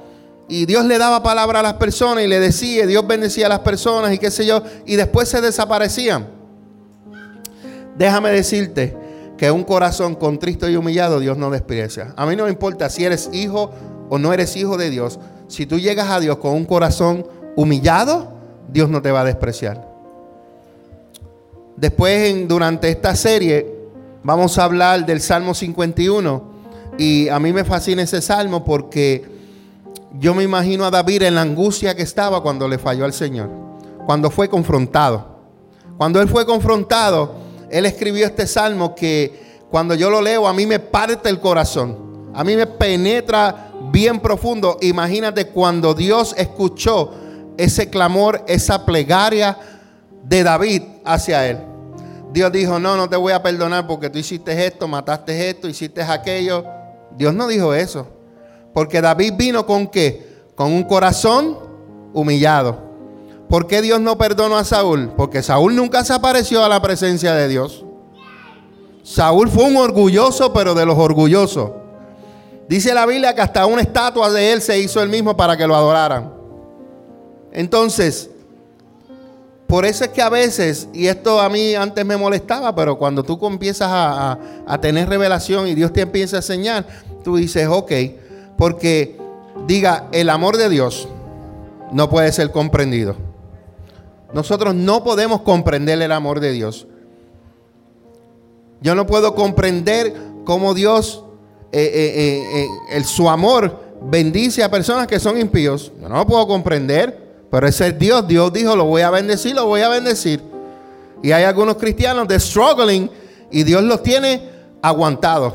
y 0.48 0.66
Dios 0.66 0.84
le 0.86 0.98
daba 0.98 1.22
palabra 1.22 1.60
a 1.60 1.62
las 1.62 1.74
personas 1.74 2.24
y 2.24 2.26
le 2.26 2.40
decía, 2.40 2.86
Dios 2.86 3.06
bendecía 3.06 3.46
a 3.46 3.50
las 3.50 3.60
personas 3.60 4.12
y 4.12 4.18
qué 4.18 4.30
sé 4.30 4.46
yo, 4.46 4.62
y 4.86 4.96
después 4.96 5.28
se 5.28 5.40
desaparecían. 5.40 6.35
Déjame 7.98 8.30
decirte 8.30 8.96
que 9.36 9.50
un 9.50 9.64
corazón 9.64 10.14
contristo 10.14 10.68
y 10.68 10.76
humillado 10.76 11.20
Dios 11.20 11.36
no 11.36 11.50
desprecia. 11.50 12.14
A 12.16 12.26
mí 12.26 12.36
no 12.36 12.44
me 12.44 12.50
importa 12.50 12.88
si 12.88 13.04
eres 13.04 13.30
hijo 13.32 13.70
o 14.08 14.18
no 14.18 14.32
eres 14.32 14.56
hijo 14.56 14.76
de 14.76 14.90
Dios. 14.90 15.18
Si 15.48 15.66
tú 15.66 15.78
llegas 15.78 16.10
a 16.10 16.20
Dios 16.20 16.38
con 16.38 16.52
un 16.52 16.64
corazón 16.64 17.26
humillado, 17.54 18.32
Dios 18.68 18.88
no 18.88 19.02
te 19.02 19.10
va 19.10 19.20
a 19.20 19.24
despreciar. 19.24 19.86
Después, 21.76 22.48
durante 22.48 22.88
esta 22.88 23.14
serie, 23.14 23.74
vamos 24.22 24.58
a 24.58 24.64
hablar 24.64 25.04
del 25.04 25.20
Salmo 25.20 25.54
51. 25.54 26.56
Y 26.98 27.28
a 27.28 27.38
mí 27.38 27.52
me 27.52 27.64
fascina 27.64 28.02
ese 28.02 28.22
salmo 28.22 28.64
porque 28.64 29.24
yo 30.18 30.34
me 30.34 30.42
imagino 30.42 30.84
a 30.86 30.90
David 30.90 31.22
en 31.22 31.34
la 31.34 31.42
angustia 31.42 31.94
que 31.94 32.02
estaba 32.02 32.42
cuando 32.42 32.66
le 32.66 32.78
falló 32.78 33.04
al 33.04 33.12
Señor. 33.12 33.50
Cuando 34.06 34.30
fue 34.30 34.48
confrontado. 34.48 35.36
Cuando 35.98 36.20
él 36.20 36.28
fue 36.28 36.46
confrontado, 36.46 37.45
él 37.70 37.86
escribió 37.86 38.26
este 38.26 38.46
salmo 38.46 38.94
que 38.94 39.64
cuando 39.70 39.94
yo 39.94 40.10
lo 40.10 40.20
leo 40.20 40.46
a 40.46 40.52
mí 40.52 40.66
me 40.66 40.78
parte 40.78 41.28
el 41.28 41.40
corazón. 41.40 42.30
A 42.34 42.44
mí 42.44 42.54
me 42.54 42.66
penetra 42.66 43.70
bien 43.90 44.20
profundo. 44.20 44.78
Imagínate 44.82 45.46
cuando 45.46 45.94
Dios 45.94 46.34
escuchó 46.36 47.12
ese 47.56 47.88
clamor, 47.88 48.44
esa 48.46 48.84
plegaria 48.84 49.56
de 50.22 50.42
David 50.42 50.82
hacia 51.04 51.46
él. 51.46 51.58
Dios 52.32 52.52
dijo, 52.52 52.78
no, 52.78 52.96
no 52.96 53.08
te 53.08 53.16
voy 53.16 53.32
a 53.32 53.42
perdonar 53.42 53.86
porque 53.86 54.10
tú 54.10 54.18
hiciste 54.18 54.66
esto, 54.66 54.86
mataste 54.86 55.48
esto, 55.48 55.68
hiciste 55.68 56.02
aquello. 56.02 56.64
Dios 57.16 57.32
no 57.32 57.48
dijo 57.48 57.72
eso. 57.72 58.06
Porque 58.74 59.00
David 59.00 59.32
vino 59.38 59.64
con 59.64 59.86
qué? 59.86 60.44
Con 60.54 60.72
un 60.72 60.82
corazón 60.82 61.58
humillado. 62.12 62.85
¿Por 63.48 63.66
qué 63.66 63.80
Dios 63.80 64.00
no 64.00 64.18
perdonó 64.18 64.56
a 64.56 64.64
Saúl? 64.64 65.12
Porque 65.16 65.42
Saúl 65.42 65.76
nunca 65.76 66.04
se 66.04 66.12
apareció 66.12 66.64
a 66.64 66.68
la 66.68 66.82
presencia 66.82 67.34
de 67.34 67.48
Dios. 67.48 67.84
Saúl 69.02 69.48
fue 69.48 69.64
un 69.64 69.76
orgulloso, 69.76 70.52
pero 70.52 70.74
de 70.74 70.84
los 70.84 70.98
orgullosos. 70.98 71.70
Dice 72.68 72.92
la 72.92 73.06
Biblia 73.06 73.34
que 73.34 73.40
hasta 73.40 73.64
una 73.66 73.82
estatua 73.82 74.30
de 74.30 74.52
él 74.52 74.60
se 74.60 74.78
hizo 74.80 75.00
él 75.00 75.08
mismo 75.08 75.36
para 75.36 75.56
que 75.56 75.66
lo 75.66 75.76
adoraran. 75.76 76.32
Entonces, 77.52 78.30
por 79.68 79.84
eso 79.84 80.04
es 80.04 80.10
que 80.10 80.22
a 80.22 80.28
veces, 80.28 80.88
y 80.92 81.06
esto 81.06 81.40
a 81.40 81.48
mí 81.48 81.76
antes 81.76 82.04
me 82.04 82.16
molestaba, 82.16 82.74
pero 82.74 82.98
cuando 82.98 83.22
tú 83.22 83.38
empiezas 83.46 83.88
a, 83.90 84.38
a 84.66 84.80
tener 84.80 85.08
revelación 85.08 85.68
y 85.68 85.74
Dios 85.76 85.92
te 85.92 86.00
empieza 86.00 86.36
a 86.36 86.38
enseñar, 86.40 86.84
tú 87.22 87.36
dices, 87.36 87.68
ok, 87.68 87.92
porque 88.58 89.16
diga, 89.68 90.08
el 90.10 90.30
amor 90.30 90.56
de 90.56 90.68
Dios 90.68 91.08
no 91.92 92.10
puede 92.10 92.32
ser 92.32 92.50
comprendido. 92.50 93.25
Nosotros 94.32 94.74
no 94.74 95.04
podemos 95.04 95.42
comprender 95.42 96.00
el 96.00 96.12
amor 96.12 96.40
de 96.40 96.52
Dios. 96.52 96.86
Yo 98.80 98.94
no 98.94 99.06
puedo 99.06 99.34
comprender 99.34 100.14
cómo 100.44 100.74
Dios, 100.74 101.24
eh, 101.72 101.90
eh, 101.94 102.66
eh, 102.90 103.04
su 103.04 103.28
amor 103.28 103.80
bendice 104.02 104.62
a 104.62 104.70
personas 104.70 105.06
que 105.06 105.18
son 105.18 105.38
impíos. 105.38 105.92
Yo 106.00 106.08
no 106.08 106.16
lo 106.16 106.26
puedo 106.26 106.46
comprender, 106.46 107.46
pero 107.50 107.66
ese 107.66 107.88
es 107.88 107.98
Dios. 107.98 108.26
Dios 108.26 108.52
dijo, 108.52 108.76
lo 108.76 108.84
voy 108.84 109.02
a 109.02 109.10
bendecir, 109.10 109.54
lo 109.54 109.66
voy 109.66 109.80
a 109.80 109.88
bendecir. 109.88 110.42
Y 111.22 111.32
hay 111.32 111.44
algunos 111.44 111.76
cristianos 111.76 112.28
de 112.28 112.38
struggling 112.38 113.10
y 113.50 113.62
Dios 113.62 113.82
los 113.82 114.02
tiene 114.02 114.48
aguantados. 114.82 115.54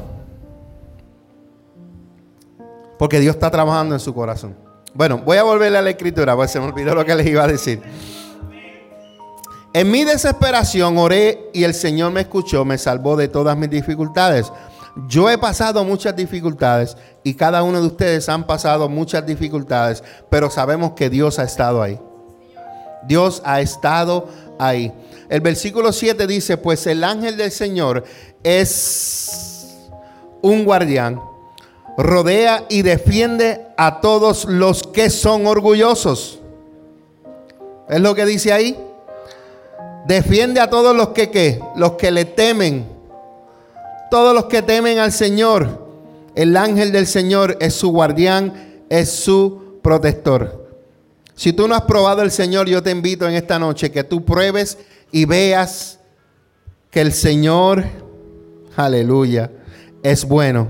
Porque 2.98 3.20
Dios 3.20 3.36
está 3.36 3.50
trabajando 3.50 3.96
en 3.96 4.00
su 4.00 4.14
corazón. 4.14 4.56
Bueno, 4.94 5.22
voy 5.24 5.38
a 5.38 5.44
volverle 5.44 5.78
a 5.78 5.82
la 5.82 5.90
escritura, 5.90 6.36
porque 6.36 6.52
se 6.52 6.60
me 6.60 6.68
olvidó 6.68 6.94
lo 6.94 7.06
que 7.06 7.16
les 7.16 7.28
iba 7.28 7.44
a 7.44 7.48
decir. 7.48 7.82
En 9.74 9.90
mi 9.90 10.04
desesperación 10.04 10.98
oré 10.98 11.50
y 11.54 11.64
el 11.64 11.74
Señor 11.74 12.12
me 12.12 12.22
escuchó, 12.22 12.66
me 12.66 12.78
salvó 12.78 13.16
de 13.16 13.30
todas 13.30 13.56
mis 13.56 13.70
dificultades. 13.70 14.52
Yo 15.08 15.30
he 15.30 15.38
pasado 15.38 15.86
muchas 15.86 16.14
dificultades 16.14 16.98
y 17.24 17.36
cada 17.36 17.64
uno 17.64 17.80
de 17.80 17.88
ustedes 17.88 18.28
han 18.28 18.46
pasado 18.46 18.90
muchas 18.90 19.26
dificultades, 19.26 20.04
pero 20.30 20.50
sabemos 20.50 20.92
que 20.92 21.10
Dios 21.10 21.40
ha 21.40 21.44
estado 21.44 21.82
ahí. 21.82 21.98
Dios 23.08 23.42
ha 23.46 23.62
estado 23.62 24.28
ahí. 24.60 24.92
El 25.30 25.40
versículo 25.40 25.94
7 25.94 26.28
dice, 26.28 26.58
pues 26.58 26.86
el 26.88 27.06
ángel 27.06 27.38
del 27.38 27.52
Señor 27.52 28.04
es 28.44 29.78
un 30.42 30.66
guardián, 30.66 31.22
rodea 31.98 32.66
y 32.68 32.82
defiende 32.82 33.68
a 33.78 34.02
todos 34.02 34.44
los 34.44 34.84
que 34.84 35.10
son 35.10 35.48
orgullosos. 35.48 36.40
¿Es 37.88 38.02
lo 38.02 38.14
que 38.14 38.26
dice 38.26 38.52
ahí? 38.52 38.78
Defiende 40.12 40.60
a 40.60 40.70
todos 40.70 40.94
los 40.94 41.12
que 41.12 41.32
¿qué? 41.32 41.62
Los 41.78 41.94
que 41.94 42.12
le 42.12 42.26
temen. 42.26 42.86
Todos 44.10 44.36
los 44.36 44.48
que 44.48 44.62
temen 44.62 45.00
al 45.00 45.14
Señor. 45.14 45.88
El 46.36 46.58
ángel 46.58 46.92
del 46.92 47.08
Señor 47.08 47.56
es 47.62 47.76
su 47.76 47.92
guardián, 47.92 48.84
es 48.90 49.10
su 49.10 49.80
protector. 49.82 50.68
Si 51.34 51.54
tú 51.54 51.66
no 51.66 51.76
has 51.76 51.84
probado 51.84 52.24
el 52.24 52.32
Señor, 52.32 52.68
yo 52.68 52.84
te 52.84 52.92
invito 52.92 53.26
en 53.26 53.36
esta 53.36 53.58
noche 53.58 53.90
que 53.90 54.04
tú 54.04 54.26
pruebes 54.26 54.80
y 55.14 55.24
veas 55.24 55.98
que 56.90 57.00
el 57.00 57.14
Señor, 57.14 57.86
aleluya, 58.76 59.50
es 60.04 60.26
bueno. 60.26 60.68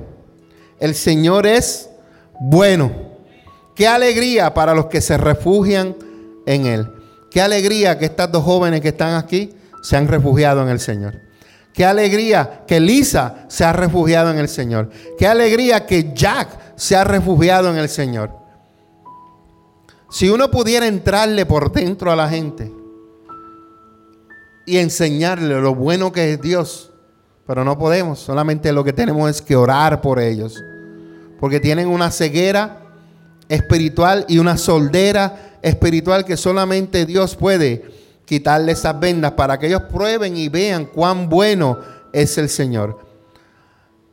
El 0.79 0.93
Señor 0.93 1.47
es 1.47 1.89
bueno. 2.39 2.91
Qué 3.73 3.87
alegría 3.87 4.53
para 4.53 4.75
los 4.75 4.85
que 4.85 5.01
se 5.01 5.17
refugian 5.17 5.95
en 6.45 6.67
Él. 6.67 7.00
Qué 7.31 7.41
alegría 7.41 7.97
que 7.97 8.05
estas 8.05 8.31
dos 8.31 8.43
jóvenes 8.43 8.81
que 8.81 8.89
están 8.89 9.15
aquí 9.15 9.51
se 9.81 9.95
han 9.95 10.07
refugiado 10.07 10.61
en 10.61 10.69
el 10.69 10.79
Señor. 10.79 11.21
Qué 11.73 11.85
alegría 11.85 12.63
que 12.67 12.79
Lisa 12.81 13.45
se 13.47 13.63
ha 13.63 13.71
refugiado 13.71 14.29
en 14.31 14.37
el 14.37 14.49
Señor. 14.49 14.89
Qué 15.17 15.25
alegría 15.25 15.85
que 15.85 16.13
Jack 16.13 16.75
se 16.75 16.97
ha 16.97 17.05
refugiado 17.05 17.71
en 17.71 17.77
el 17.77 17.87
Señor. 17.87 18.31
Si 20.09 20.29
uno 20.29 20.51
pudiera 20.51 20.87
entrarle 20.87 21.45
por 21.45 21.71
dentro 21.71 22.11
a 22.11 22.17
la 22.17 22.27
gente 22.27 22.69
y 24.65 24.77
enseñarle 24.77 25.61
lo 25.61 25.73
bueno 25.73 26.11
que 26.11 26.33
es 26.33 26.41
Dios, 26.41 26.91
pero 27.47 27.63
no 27.63 27.77
podemos, 27.77 28.19
solamente 28.19 28.73
lo 28.73 28.83
que 28.83 28.91
tenemos 28.91 29.29
es 29.29 29.41
que 29.41 29.55
orar 29.55 30.01
por 30.01 30.19
ellos, 30.19 30.61
porque 31.39 31.61
tienen 31.61 31.87
una 31.87 32.11
ceguera 32.11 32.81
espiritual 33.47 34.25
y 34.27 34.37
una 34.37 34.57
soldera 34.57 35.50
espiritual 35.61 36.25
que 36.25 36.37
solamente 36.37 37.05
Dios 37.05 37.35
puede 37.35 37.85
quitarle 38.25 38.71
esas 38.71 38.99
vendas 38.99 39.33
para 39.33 39.59
que 39.59 39.67
ellos 39.67 39.83
prueben 39.91 40.37
y 40.37 40.49
vean 40.49 40.85
cuán 40.85 41.29
bueno 41.29 41.79
es 42.13 42.37
el 42.37 42.49
Señor. 42.49 42.99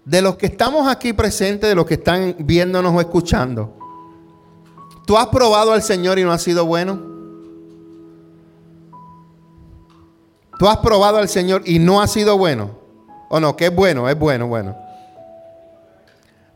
De 0.05 0.23
los 0.23 0.37
que 0.37 0.47
estamos 0.47 0.89
aquí 0.89 1.13
presentes, 1.13 1.69
de 1.69 1.75
los 1.75 1.87
que 1.87 1.95
están 1.95 2.35
viéndonos 2.39 2.95
o 2.95 3.01
escuchando, 3.01 3.77
¿tú 5.07 5.17
has 5.17 5.29
probado 5.29 5.73
al 5.73 5.83
Señor 5.83 6.19
y 6.19 6.25
no 6.25 6.33
ha 6.33 6.39
sido 6.39 6.65
bueno? 6.67 7.01
¿Tú 10.59 10.69
has 10.69 10.79
probado 10.79 11.19
al 11.19 11.29
Señor 11.29 11.63
y 11.65 11.79
no 11.79 12.03
ha 12.03 12.09
sido 12.09 12.37
bueno? 12.37 12.71
¿O 13.29 13.39
no? 13.39 13.55
Que 13.55 13.67
es 13.67 13.75
bueno, 13.75 14.09
es 14.09 14.19
bueno, 14.19 14.49
bueno. 14.49 14.77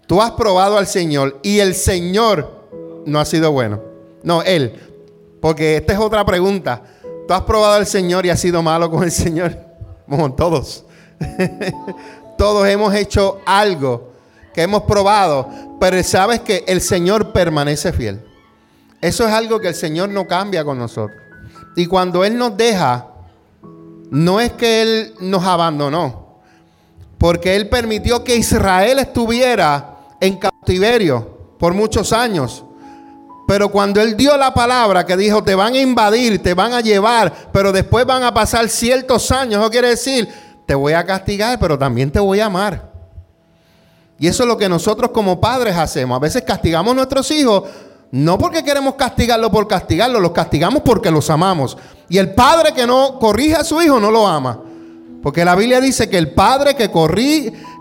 Tú 0.09 0.21
has 0.21 0.33
probado 0.33 0.79
al 0.79 0.87
Señor 0.87 1.39
y 1.43 1.61
el 1.61 1.75
Señor 1.75 3.03
no 3.07 3.21
ha 3.21 3.25
sido 3.25 3.53
bueno. 3.53 3.92
No, 4.23 4.43
Él. 4.43 4.75
Porque 5.41 5.77
esta 5.77 5.93
es 5.93 5.99
otra 5.99 6.25
pregunta. 6.25 6.83
¿Tú 7.27 7.35
has 7.35 7.43
probado 7.43 7.75
al 7.75 7.87
Señor 7.87 8.27
y 8.27 8.31
has 8.31 8.41
sido 8.41 8.63
malo 8.63 8.91
con 8.91 9.03
el 9.05 9.11
Señor? 9.11 9.57
Todos. 10.37 10.85
todos 12.37 12.67
hemos 12.67 12.95
hecho 12.95 13.41
algo 13.47 14.11
que 14.53 14.63
hemos 14.63 14.83
probado, 14.83 15.49
pero 15.81 16.03
sabes 16.03 16.41
que 16.41 16.65
el 16.67 16.81
Señor 16.81 17.33
permanece 17.33 17.93
fiel. 17.93 18.21
Eso 19.01 19.27
es 19.27 19.33
algo 19.33 19.61
que 19.61 19.69
el 19.69 19.75
Señor 19.75 20.09
no 20.09 20.27
cambia 20.27 20.65
con 20.65 20.79
nosotros. 20.79 21.19
Y 21.77 21.87
cuando 21.87 22.25
Él 22.25 22.37
nos 22.37 22.57
deja, 22.57 23.07
no 24.11 24.41
es 24.41 24.53
que 24.53 24.83
Él 24.83 25.15
nos 25.21 25.45
abandonó, 25.45 26.41
porque 27.17 27.57
Él 27.57 27.69
permitió 27.69 28.23
que 28.23 28.37
Israel 28.37 28.99
estuviera 28.99 29.97
en 30.21 30.37
cautiverio 30.37 31.55
por 31.59 31.73
muchos 31.75 32.13
años. 32.13 32.65
Pero 33.47 33.71
cuando 33.71 34.01
Él 34.01 34.17
dio 34.17 34.37
la 34.37 34.55
palabra 34.55 35.05
que 35.05 35.17
dijo, 35.17 35.43
te 35.43 35.55
van 35.55 35.75
a 35.75 35.79
invadir, 35.79 36.43
te 36.43 36.55
van 36.55 36.73
a 36.73 36.81
llevar, 36.81 37.51
pero 37.53 37.73
después 37.73 38.07
van 38.07 38.23
a 38.23 38.33
pasar 38.33 38.69
ciertos 38.69 39.31
años, 39.31 39.61
eso 39.61 39.71
quiere 39.71 39.89
decir, 39.89 40.29
te 40.67 40.75
voy 40.75 40.93
a 40.93 41.05
castigar, 41.05 41.59
pero 41.59 41.79
también 41.79 42.11
te 42.11 42.21
voy 42.21 42.41
a 42.41 42.47
amar. 42.47 42.93
Y 44.19 44.29
eso 44.29 44.45
es 44.45 44.49
lo 44.49 44.57
que 44.57 44.69
nosotros 44.69 45.11
como 45.11 45.41
padres 45.41 45.77
hacemos. 45.77 46.17
A 46.17 46.21
veces 46.21 46.43
castigamos 46.43 46.93
a 46.93 46.95
nuestros 46.95 47.31
hijos, 47.33 47.65
no 48.13 48.39
porque 48.39 48.63
queremos 48.63 48.95
castigarlo 48.95 49.51
por 49.51 49.67
castigarlo, 49.67 50.21
los 50.21 50.33
castigamos 50.33 50.83
porque 50.85 51.11
los 51.11 51.29
amamos. 51.29 51.77
Y 52.09 52.19
el 52.19 52.33
padre 52.35 52.73
que 52.73 52.87
no 52.87 53.19
corrige 53.19 53.57
a 53.57 53.65
su 53.65 53.83
hijo 53.83 53.99
no 53.99 54.11
lo 54.11 54.27
ama. 54.27 54.61
Porque 55.23 55.45
la 55.45 55.55
Biblia 55.55 55.81
dice 55.81 56.09
que 56.09 56.19
el 56.19 56.31
padre 56.31 56.75
que, 56.75 56.91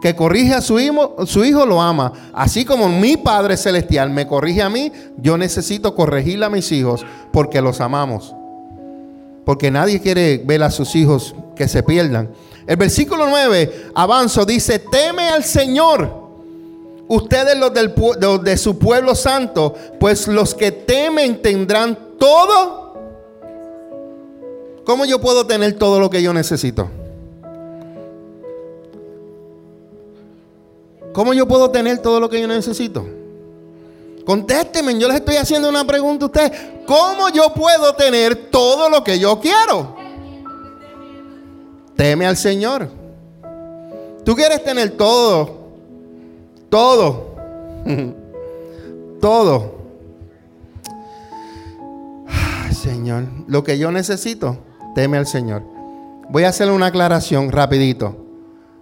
que 0.02 0.16
corrige 0.16 0.54
a 0.54 0.62
su 0.62 0.80
hijo, 0.80 1.16
su 1.26 1.44
hijo 1.44 1.66
lo 1.66 1.82
ama. 1.82 2.14
Así 2.34 2.64
como 2.64 2.88
mi 2.88 3.18
Padre 3.18 3.58
Celestial 3.58 4.12
me 4.12 4.28
corrige 4.28 4.62
a 4.62 4.70
mí, 4.70 4.92
yo 5.18 5.38
necesito 5.38 5.96
corregirle 5.96 6.46
a 6.46 6.50
mis 6.52 6.72
hijos 6.72 7.04
porque 7.34 7.60
los 7.60 7.82
amamos. 7.82 8.36
Porque 9.44 9.72
nadie 9.72 10.00
quiere 10.00 10.38
ver 10.46 10.62
a 10.62 10.70
sus 10.70 10.96
hijos 10.96 11.34
que 11.56 11.68
se 11.68 11.82
pierdan. 11.82 12.30
El 12.68 12.78
versículo 12.78 13.26
9, 13.28 13.90
avanzo, 13.96 14.46
dice, 14.46 14.78
teme 14.78 15.30
al 15.30 15.44
Señor. 15.44 16.22
Ustedes 17.08 17.58
los, 17.58 17.74
del, 17.74 17.92
los 18.22 18.44
de 18.44 18.56
su 18.56 18.78
pueblo 18.78 19.16
santo, 19.16 19.74
pues 20.00 20.28
los 20.28 20.54
que 20.54 20.72
temen 20.72 21.42
tendrán 21.42 21.98
todo. 22.20 22.94
¿Cómo 24.86 25.06
yo 25.06 25.20
puedo 25.20 25.48
tener 25.48 25.74
todo 25.74 26.00
lo 26.00 26.12
que 26.12 26.22
yo 26.22 26.34
necesito? 26.34 27.01
¿Cómo 31.14 31.34
yo 31.34 31.48
puedo 31.48 31.70
tener 31.72 32.00
todo 32.00 32.20
lo 32.20 32.30
que 32.30 32.40
yo 32.40 32.48
necesito? 32.48 33.06
Contésteme, 34.26 34.98
yo 34.98 35.08
les 35.08 35.18
estoy 35.18 35.36
haciendo 35.36 35.68
una 35.68 35.86
pregunta 35.86 36.26
a 36.26 36.28
ustedes. 36.28 36.52
¿Cómo 36.86 37.30
yo 37.30 37.54
puedo 37.54 37.94
tener 37.96 38.50
todo 38.50 38.90
lo 38.90 39.04
que 39.04 39.20
yo 39.20 39.40
quiero? 39.40 39.96
Teme 41.96 42.26
al 42.26 42.38
Señor. 42.38 42.88
Tú 44.24 44.36
quieres 44.36 44.64
tener 44.64 44.92
todo, 44.92 45.60
todo, 46.70 47.36
todo. 49.22 49.82
Señor, 52.72 53.26
lo 53.48 53.64
que 53.64 53.78
yo 53.78 53.92
necesito, 53.92 54.58
teme 54.96 55.18
al 55.18 55.28
Señor. 55.28 55.64
Voy 56.30 56.44
a 56.44 56.50
hacer 56.50 56.70
una 56.70 56.88
aclaración 56.88 57.52
rapidito. 57.52 58.16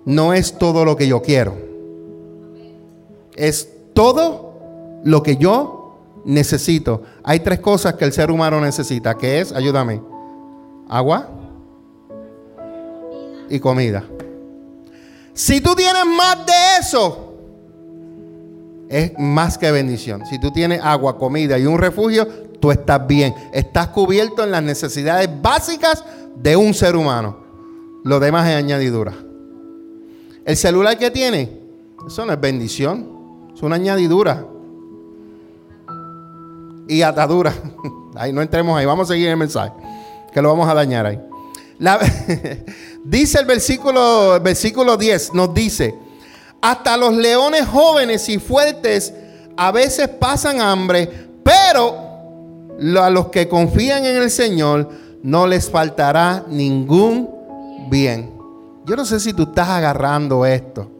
No 0.06 0.34
es 0.34 0.58
todo 0.58 0.86
lo 0.86 0.96
que 0.96 1.08
yo 1.08 1.22
quiero 1.22 1.69
es 3.40 3.70
todo 3.94 5.00
lo 5.04 5.24
que 5.24 5.38
yo 5.38 5.98
necesito. 6.26 7.04
Hay 7.24 7.40
tres 7.40 7.60
cosas 7.60 7.96
que 7.96 8.06
el 8.06 8.12
ser 8.12 8.30
humano 8.30 8.60
necesita, 8.60 9.16
que 9.18 9.40
es, 9.40 9.54
ayúdame, 9.54 10.02
agua 10.90 11.30
y 13.50 13.60
comida. 13.60 14.04
Si 15.34 15.62
tú 15.62 15.74
tienes 15.74 16.06
más 16.06 16.46
de 16.46 16.54
eso, 16.82 17.34
es 18.90 19.14
más 19.18 19.58
que 19.58 19.72
bendición. 19.72 20.26
Si 20.26 20.40
tú 20.40 20.52
tienes 20.52 20.82
agua, 20.84 21.18
comida 21.18 21.58
y 21.58 21.66
un 21.66 21.78
refugio, 21.78 22.28
tú 22.60 22.72
estás 22.72 23.08
bien. 23.08 23.34
Estás 23.54 23.88
cubierto 23.88 24.44
en 24.44 24.52
las 24.52 24.64
necesidades 24.64 25.30
básicas 25.42 26.04
de 26.36 26.58
un 26.58 26.74
ser 26.74 26.98
humano. 26.98 27.38
Lo 28.04 28.20
demás 28.20 28.50
es 28.50 28.56
añadidura. 28.56 29.14
El 30.44 30.58
celular 30.58 30.98
que 30.98 31.10
tiene, 31.12 31.60
eso 32.06 32.26
no 32.26 32.34
es 32.34 32.42
bendición. 32.42 33.19
Es 33.60 33.64
una 33.64 33.76
añadidura. 33.76 34.46
Y 36.88 37.02
atadura. 37.02 37.54
Ahí 38.16 38.32
no 38.32 38.42
entremos 38.42 38.80
ahí. 38.80 38.86
Vamos 38.86 39.10
a 39.10 39.14
seguir 39.14 39.28
el 39.28 39.36
mensaje. 39.36 39.74
Que 40.34 40.42
lo 40.42 40.48
vamos 40.48 40.70
a 40.70 40.74
dañar 40.74 41.06
ahí. 41.06 41.20
dice 43.04 43.38
el 43.38 43.46
versículo, 43.46 44.38
el 44.38 44.42
versículo 44.42 44.96
10, 44.96 45.34
nos 45.34 45.54
dice, 45.54 45.94
hasta 46.62 46.96
los 46.96 47.14
leones 47.14 47.68
jóvenes 47.68 48.30
y 48.30 48.40
fuertes 48.40 49.14
a 49.58 49.74
veces 49.74 50.08
pasan 50.08 50.62
hambre, 50.62 51.28
pero 51.44 51.98
a 53.02 53.10
los 53.10 53.28
que 53.28 53.50
confían 53.50 54.06
en 54.06 54.16
el 54.16 54.32
Señor 54.32 54.90
no 55.22 55.48
les 55.48 55.70
faltará 55.70 56.46
ningún 56.48 57.30
bien. 57.90 58.32
Yo 58.86 58.96
no 58.96 59.04
sé 59.04 59.20
si 59.20 59.34
tú 59.34 59.44
estás 59.44 59.68
agarrando 59.68 60.46
esto. 60.46 60.99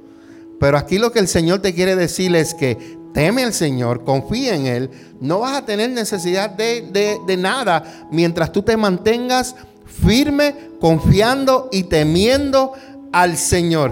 Pero 0.60 0.78
aquí 0.78 0.98
lo 0.98 1.12
que 1.12 1.20
el 1.20 1.28
Señor 1.28 1.60
te 1.60 1.74
quiere 1.74 1.96
decir 1.96 2.36
es 2.36 2.54
que 2.54 3.00
teme 3.14 3.44
al 3.44 3.54
Señor, 3.54 4.04
confía 4.04 4.56
en 4.56 4.68
Él, 4.68 4.92
no 5.20 5.40
vas 5.40 5.58
a 5.58 5.66
tener 5.66 5.90
necesidad 5.90 6.50
de, 6.52 7.36
nada 7.38 8.08
mientras 8.12 8.52
tú 8.52 8.62
te 8.62 8.78
mantengas 8.78 9.56
firme, 9.86 10.56
confiando 10.80 11.70
y 11.72 11.84
temiendo 11.84 12.74
al 13.12 13.38
Señor. 13.38 13.92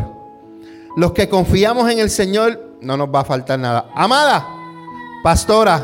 Los 0.96 1.14
que 1.14 1.30
confiamos 1.30 1.90
en 1.90 2.00
el 2.00 2.10
Señor, 2.10 2.78
no 2.82 2.98
nos 2.98 3.10
va 3.10 3.22
a 3.22 3.26
faltar 3.26 3.60
nada. 3.60 3.90
Amada, 3.96 4.46
pastora, 5.24 5.82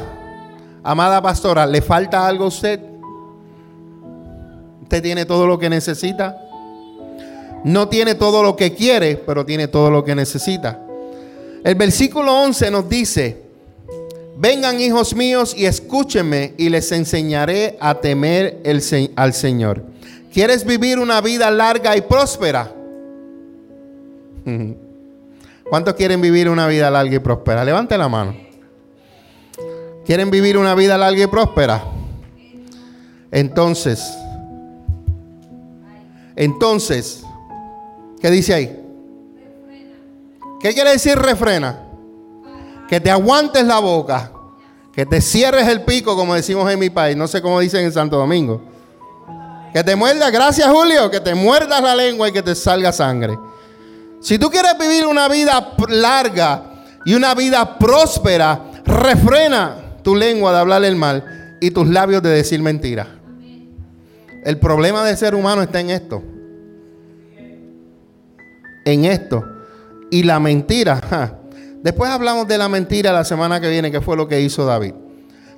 amada 0.83 1.21
pastora, 1.21 1.65
¿le 1.65 1.81
falta 1.81 2.27
algo 2.27 2.45
a 2.45 2.47
usted? 2.47 2.79
¿Usted 4.81 5.01
tiene 5.01 5.25
todo 5.25 5.47
lo 5.47 5.57
que 5.57 5.69
necesita? 5.69 6.42
No 7.63 7.87
tiene 7.87 8.15
todo 8.15 8.43
lo 8.43 8.55
que 8.55 8.73
quiere, 8.73 9.15
pero 9.15 9.45
tiene 9.45 9.67
todo 9.67 9.89
lo 9.89 10.03
que 10.03 10.15
necesita. 10.15 10.79
El 11.63 11.75
versículo 11.75 12.33
11 12.43 12.71
nos 12.71 12.89
dice, 12.89 13.41
vengan 14.37 14.81
hijos 14.81 15.15
míos 15.15 15.55
y 15.57 15.65
escúchenme 15.65 16.53
y 16.57 16.69
les 16.69 16.91
enseñaré 16.91 17.77
a 17.79 17.95
temer 17.95 18.61
al 19.15 19.33
Señor. 19.33 19.83
¿Quieres 20.33 20.65
vivir 20.65 20.99
una 20.99 21.21
vida 21.21 21.49
larga 21.51 21.95
y 21.95 22.01
próspera? 22.01 22.73
¿Cuántos 25.69 25.93
quieren 25.93 26.19
vivir 26.21 26.49
una 26.49 26.67
vida 26.67 26.91
larga 26.91 27.15
y 27.15 27.19
próspera? 27.19 27.63
Levante 27.63 27.97
la 27.97 28.09
mano. 28.09 28.35
¿Quieren 30.05 30.29
vivir 30.29 30.57
una 30.57 30.75
vida 30.75 30.97
larga 30.97 31.23
y 31.23 31.27
próspera? 31.27 31.83
Entonces, 33.31 34.13
entonces, 36.35 37.23
¿qué 38.23 38.31
dice 38.31 38.53
ahí? 38.53 38.79
¿Qué 40.61 40.73
quiere 40.73 40.91
decir 40.91 41.19
refrena? 41.19 41.77
Que 42.87 43.01
te 43.01 43.11
aguantes 43.11 43.65
la 43.65 43.79
boca, 43.79 44.31
que 44.93 45.05
te 45.05 45.19
cierres 45.19 45.67
el 45.67 45.81
pico, 45.81 46.15
como 46.15 46.33
decimos 46.33 46.71
en 46.71 46.79
mi 46.79 46.89
país, 46.89 47.17
no 47.17 47.27
sé 47.27 47.41
cómo 47.41 47.59
dicen 47.59 47.83
en 47.83 47.91
Santo 47.91 48.17
Domingo. 48.17 48.61
Que 49.73 49.83
te 49.83 49.97
muerdas, 49.97 50.31
gracias 50.31 50.69
Julio, 50.69 51.11
que 51.11 51.19
te 51.19 51.35
muerdas 51.35 51.81
la 51.83 51.93
lengua 51.97 52.29
y 52.29 52.31
que 52.31 52.41
te 52.41 52.55
salga 52.55 52.93
sangre. 52.93 53.37
Si 54.21 54.39
tú 54.39 54.49
quieres 54.49 54.77
vivir 54.79 55.05
una 55.05 55.27
vida 55.27 55.73
larga 55.89 56.85
y 57.05 57.15
una 57.15 57.35
vida 57.35 57.77
próspera, 57.77 58.71
refrena 58.85 59.97
tu 60.01 60.15
lengua 60.15 60.53
de 60.53 60.59
hablar 60.59 60.85
el 60.85 60.95
mal 60.95 61.57
y 61.59 61.71
tus 61.71 61.89
labios 61.89 62.23
de 62.23 62.29
decir 62.29 62.61
mentira. 62.61 63.05
El 64.45 64.59
problema 64.59 65.03
del 65.03 65.17
ser 65.17 65.35
humano 65.35 65.61
está 65.61 65.81
en 65.81 65.89
esto. 65.89 66.23
En 68.85 69.05
esto. 69.05 69.43
Y 70.09 70.23
la 70.23 70.39
mentira. 70.39 71.39
Después 71.81 72.09
hablamos 72.09 72.47
de 72.47 72.57
la 72.57 72.69
mentira 72.69 73.11
la 73.11 73.25
semana 73.25 73.59
que 73.59 73.69
viene, 73.69 73.91
que 73.91 74.01
fue 74.01 74.15
lo 74.15 74.27
que 74.27 74.39
hizo 74.39 74.65
David. 74.65 74.93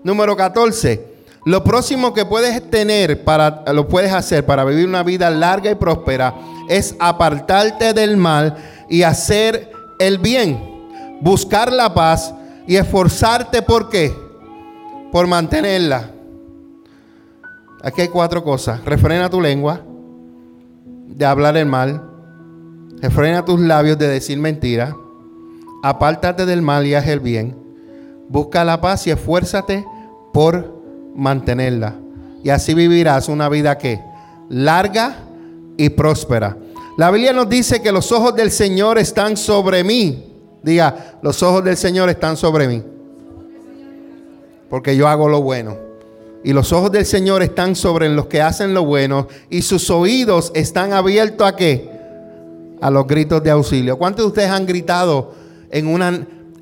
Número 0.03 0.35
14. 0.35 1.15
Lo 1.45 1.63
próximo 1.63 2.13
que 2.13 2.25
puedes 2.25 2.71
tener 2.71 3.23
para 3.23 3.63
lo 3.71 3.87
puedes 3.87 4.11
hacer 4.11 4.45
para 4.45 4.65
vivir 4.65 4.87
una 4.87 5.03
vida 5.03 5.29
larga 5.29 5.69
y 5.69 5.75
próspera 5.75 6.33
es 6.67 6.95
apartarte 6.99 7.93
del 7.93 8.17
mal 8.17 8.55
y 8.89 9.03
hacer 9.03 9.71
el 9.99 10.17
bien, 10.17 10.59
buscar 11.21 11.71
la 11.71 11.93
paz 11.93 12.33
y 12.65 12.75
esforzarte 12.77 13.61
por 13.61 13.89
qué? 13.89 14.11
Por 15.11 15.27
mantenerla. 15.27 16.09
Aquí 17.83 18.01
hay 18.01 18.07
cuatro 18.07 18.43
cosas. 18.43 18.83
Refrena 18.83 19.29
tu 19.29 19.39
lengua 19.39 19.81
de 21.07 21.25
hablar 21.25 21.55
el 21.57 21.67
mal. 21.67 22.14
Refrena 23.01 23.45
tus 23.45 23.59
labios 23.59 23.97
de 23.97 24.07
decir 24.07 24.37
mentira. 24.37 24.95
Apártate 25.83 26.45
del 26.45 26.61
mal 26.61 26.85
y 26.85 26.95
haz 26.95 27.07
el 27.07 27.19
bien. 27.19 27.55
Busca 28.29 28.63
la 28.63 28.81
paz 28.81 29.05
y 29.07 29.11
esfuérzate 29.11 29.85
por 30.33 30.81
mantenerla. 31.15 31.95
Y 32.43 32.49
así 32.49 32.73
vivirás 32.73 33.29
una 33.29 33.49
vida 33.49 33.77
que 33.77 33.99
larga 34.49 35.15
y 35.77 35.89
próspera. 35.89 36.57
La 36.97 37.11
Biblia 37.11 37.33
nos 37.33 37.49
dice 37.49 37.81
que 37.81 37.91
los 37.91 38.11
ojos 38.11 38.35
del 38.35 38.51
Señor 38.51 38.97
están 38.97 39.35
sobre 39.35 39.83
mí. 39.83 40.33
Diga, 40.63 41.17
los 41.21 41.43
ojos 41.43 41.63
del 41.63 41.77
Señor 41.77 42.09
están 42.09 42.37
sobre 42.37 42.67
mí. 42.67 42.83
Porque 44.69 44.95
yo 44.95 45.07
hago 45.07 45.27
lo 45.27 45.41
bueno. 45.41 45.77
Y 46.43 46.53
los 46.53 46.71
ojos 46.73 46.91
del 46.91 47.05
Señor 47.05 47.41
están 47.41 47.75
sobre 47.75 48.07
los 48.09 48.27
que 48.27 48.41
hacen 48.41 48.73
lo 48.73 48.85
bueno. 48.85 49.27
Y 49.49 49.61
sus 49.61 49.89
oídos 49.89 50.51
están 50.55 50.93
abiertos 50.93 51.47
a 51.47 51.55
qué? 51.55 51.94
A 52.85 52.91
los 52.91 53.07
gritos 53.07 53.41
de 53.41 53.49
auxilio. 53.49 53.97
¿Cuántos 53.97 54.25
de 54.25 54.27
ustedes 54.27 54.51
han 54.51 54.67
gritado 54.67 55.33
en, 55.71 55.87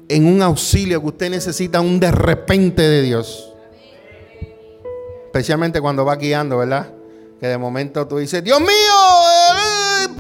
en 0.07 0.25
un 0.25 0.41
auxilio 0.41 1.01
que 1.01 1.07
usted 1.07 1.29
necesita 1.29 1.81
un 1.81 1.99
de 1.99 2.11
repente 2.11 2.81
de 2.81 3.01
Dios? 3.01 3.51
Especialmente 5.25 5.81
cuando 5.81 6.05
va 6.05 6.15
guiando, 6.15 6.59
¿verdad? 6.59 6.93
Que 7.41 7.47
de 7.47 7.57
momento 7.57 8.07
tú 8.07 8.19
dices, 8.19 8.41
Dios 8.41 8.61
mío, 8.61 8.69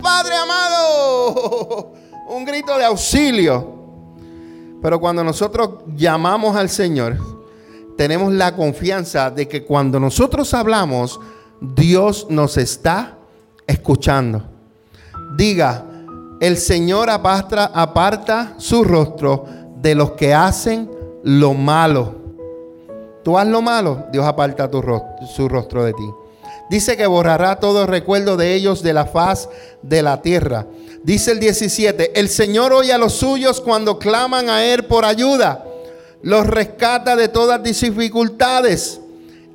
Padre 0.01 0.35
amado, 0.35 1.93
un 2.27 2.43
grito 2.43 2.77
de 2.77 2.83
auxilio. 2.83 3.79
Pero 4.81 4.99
cuando 4.99 5.23
nosotros 5.23 5.85
llamamos 5.95 6.57
al 6.57 6.67
Señor, 6.67 7.17
tenemos 7.95 8.33
la 8.33 8.53
confianza 8.57 9.31
de 9.31 9.47
que 9.47 9.63
cuando 9.63 10.01
nosotros 10.01 10.53
hablamos, 10.53 11.21
Dios 11.61 12.27
nos 12.29 12.57
está 12.57 13.19
escuchando. 13.65 14.49
Diga, 15.37 15.85
el 16.43 16.57
Señor 16.57 17.09
aparta, 17.09 17.71
aparta 17.73 18.55
su 18.57 18.83
rostro 18.83 19.45
de 19.77 19.95
los 19.95 20.11
que 20.11 20.33
hacen 20.33 20.91
lo 21.23 21.53
malo. 21.53 22.15
Tú 23.23 23.37
haz 23.37 23.47
lo 23.47 23.61
malo, 23.61 24.07
Dios 24.11 24.25
aparta 24.25 24.69
tu 24.69 24.81
rostro, 24.81 25.25
su 25.25 25.47
rostro 25.47 25.85
de 25.85 25.93
ti. 25.93 26.03
Dice 26.69 26.97
que 26.97 27.07
borrará 27.07 27.61
todo 27.61 27.87
recuerdo 27.87 28.35
de 28.35 28.55
ellos 28.55 28.83
de 28.83 28.91
la 28.91 29.05
faz 29.05 29.47
de 29.83 30.01
la 30.01 30.21
tierra. 30.21 30.67
Dice 31.01 31.31
el 31.31 31.39
17, 31.39 32.19
el 32.19 32.27
Señor 32.27 32.73
oye 32.73 32.91
a 32.91 32.97
los 32.97 33.13
suyos 33.13 33.61
cuando 33.61 33.97
claman 33.97 34.49
a 34.49 34.65
Él 34.65 34.83
por 34.83 35.05
ayuda. 35.05 35.63
Los 36.21 36.45
rescata 36.45 37.15
de 37.15 37.29
todas 37.29 37.63
dificultades. 37.63 38.99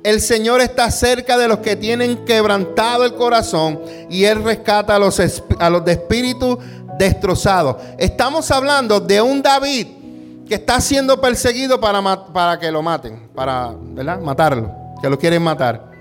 El 0.01 0.21
Señor 0.21 0.61
está 0.61 0.89
cerca 0.91 1.37
de 1.37 1.49
los 1.49 1.59
que 1.59 1.75
tienen 1.75 2.23
quebrantado 2.23 3.03
el 3.03 3.15
corazón 3.15 3.81
y 4.09 4.23
Él 4.23 4.43
rescata 4.43 4.95
a 4.95 4.99
los, 4.99 5.21
a 5.59 5.69
los 5.69 5.83
de 5.83 5.91
espíritu 5.91 6.57
destrozados. 6.99 7.77
Estamos 7.97 8.51
hablando 8.51 8.99
de 8.99 9.21
un 9.21 9.41
David 9.41 9.87
que 10.45 10.55
está 10.55 10.81
siendo 10.81 11.21
perseguido 11.21 11.79
para, 11.79 12.25
para 12.33 12.59
que 12.59 12.69
lo 12.69 12.81
maten, 12.81 13.29
para 13.33 13.73
¿verdad? 13.73 14.19
matarlo, 14.19 14.75
que 15.01 15.09
lo 15.09 15.17
quieren 15.17 15.41
matar. 15.41 15.91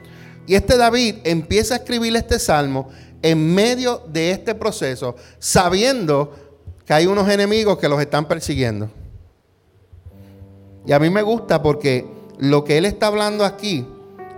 Y 0.47 0.57
este 0.57 0.77
David 0.77 1.17
empieza 1.23 1.75
a 1.75 1.77
escribir 1.79 2.17
este 2.17 2.41
salmo 2.41 2.89
en 3.23 3.55
medio 3.55 4.03
de 4.09 4.33
este 4.33 4.57
proceso, 4.57 5.15
sabiendo 5.39 6.35
que 6.85 6.95
hay 6.95 7.07
unos 7.07 7.29
enemigos 7.29 7.79
que 7.79 7.89
los 7.89 8.01
están 8.01 8.27
persiguiendo. 8.27 8.91
Y 10.85 10.93
a 10.93 10.99
mí 10.99 11.11
me 11.11 11.23
gusta 11.23 11.63
porque 11.63 12.07
lo 12.39 12.65
que 12.65 12.77
él 12.77 12.87
está 12.87 13.07
hablando 13.07 13.45
aquí, 13.45 13.87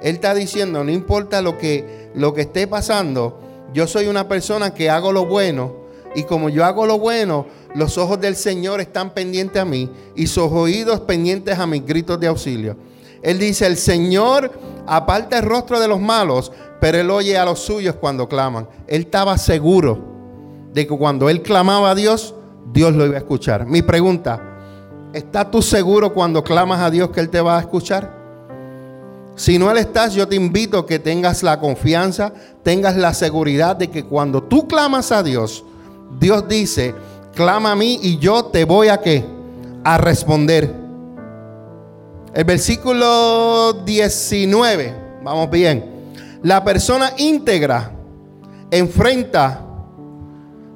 él 0.02 0.16
está 0.16 0.34
diciendo, 0.34 0.84
no 0.84 0.90
importa 0.90 1.40
lo 1.40 1.56
que, 1.56 2.10
lo 2.14 2.34
que 2.34 2.42
esté 2.42 2.66
pasando, 2.66 3.40
yo 3.72 3.86
soy 3.86 4.08
una 4.08 4.28
persona 4.28 4.74
que 4.74 4.90
hago 4.90 5.12
lo 5.12 5.24
bueno 5.24 5.79
y 6.14 6.24
como 6.24 6.48
yo 6.48 6.64
hago 6.64 6.86
lo 6.86 6.98
bueno, 6.98 7.46
los 7.74 7.98
ojos 7.98 8.20
del 8.20 8.36
Señor 8.36 8.80
están 8.80 9.10
pendientes 9.10 9.60
a 9.60 9.64
mí 9.64 9.88
y 10.16 10.26
sus 10.26 10.50
oídos 10.50 11.00
pendientes 11.00 11.58
a 11.58 11.66
mis 11.66 11.84
gritos 11.84 12.18
de 12.18 12.26
auxilio. 12.26 12.76
Él 13.22 13.38
dice, 13.38 13.66
el 13.66 13.76
Señor 13.76 14.50
aparta 14.86 15.38
el 15.38 15.44
rostro 15.44 15.78
de 15.78 15.88
los 15.88 16.00
malos, 16.00 16.52
pero 16.80 16.98
Él 16.98 17.10
oye 17.10 17.36
a 17.36 17.44
los 17.44 17.60
suyos 17.60 17.94
cuando 17.96 18.28
claman. 18.28 18.66
Él 18.86 19.02
estaba 19.02 19.36
seguro 19.38 19.98
de 20.72 20.86
que 20.86 20.96
cuando 20.96 21.28
Él 21.28 21.42
clamaba 21.42 21.90
a 21.90 21.94
Dios, 21.94 22.34
Dios 22.72 22.94
lo 22.94 23.04
iba 23.04 23.16
a 23.16 23.18
escuchar. 23.18 23.66
Mi 23.66 23.82
pregunta, 23.82 24.40
¿estás 25.12 25.50
tú 25.50 25.62
seguro 25.62 26.14
cuando 26.14 26.42
clamas 26.42 26.80
a 26.80 26.90
Dios 26.90 27.10
que 27.10 27.20
Él 27.20 27.28
te 27.28 27.40
va 27.40 27.58
a 27.58 27.60
escuchar? 27.60 28.18
Si 29.36 29.58
no 29.58 29.70
Él 29.70 29.78
estás, 29.78 30.14
yo 30.14 30.26
te 30.26 30.36
invito 30.36 30.78
a 30.78 30.86
que 30.86 30.98
tengas 30.98 31.42
la 31.42 31.60
confianza, 31.60 32.32
tengas 32.62 32.96
la 32.96 33.14
seguridad 33.14 33.76
de 33.76 33.88
que 33.88 34.04
cuando 34.04 34.42
tú 34.42 34.66
clamas 34.66 35.12
a 35.12 35.22
Dios, 35.22 35.64
Dios 36.18 36.48
dice, 36.48 36.94
clama 37.34 37.72
a 37.72 37.76
mí 37.76 37.98
y 38.02 38.18
yo 38.18 38.46
te 38.46 38.64
voy 38.64 38.88
a 38.88 39.00
qué? 39.00 39.24
A 39.84 39.98
responder. 39.98 40.74
El 42.32 42.44
versículo 42.44 43.72
19, 43.84 44.94
vamos 45.22 45.50
bien. 45.50 45.84
La 46.42 46.62
persona 46.62 47.12
íntegra 47.18 47.90
enfrenta 48.70 49.60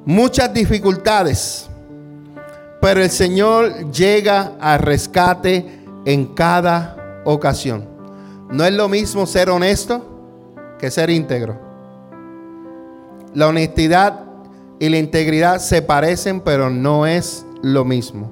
muchas 0.05 0.53
dificultades, 0.53 1.69
pero 2.81 3.01
el 3.01 3.09
Señor 3.09 3.91
llega 3.91 4.53
al 4.59 4.79
rescate 4.79 5.83
en 6.05 6.25
cada 6.35 7.21
ocasión. 7.25 7.87
No 8.51 8.63
es 8.63 8.73
lo 8.73 8.87
mismo 8.87 9.25
ser 9.25 9.49
honesto 9.49 10.05
que 10.77 10.91
ser 10.91 11.09
íntegro. 11.09 11.57
La 13.33 13.47
honestidad 13.47 14.24
y 14.79 14.89
la 14.89 14.97
integridad 14.97 15.59
se 15.59 15.81
parecen, 15.81 16.41
pero 16.41 16.69
no 16.69 17.05
es 17.05 17.45
lo 17.61 17.85
mismo. 17.85 18.31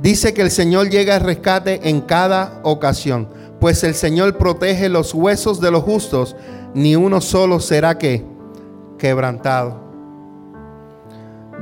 Dice 0.00 0.32
que 0.32 0.42
el 0.42 0.50
Señor 0.50 0.90
llega 0.90 1.16
al 1.16 1.22
rescate 1.22 1.88
en 1.88 2.00
cada 2.02 2.60
ocasión, 2.62 3.28
pues 3.60 3.82
el 3.82 3.94
Señor 3.94 4.36
protege 4.38 4.88
los 4.88 5.12
huesos 5.12 5.60
de 5.60 5.70
los 5.70 5.82
justos, 5.82 6.36
ni 6.74 6.94
uno 6.94 7.20
solo 7.20 7.58
será 7.58 7.98
que 7.98 8.24
quebrantado. 8.98 9.88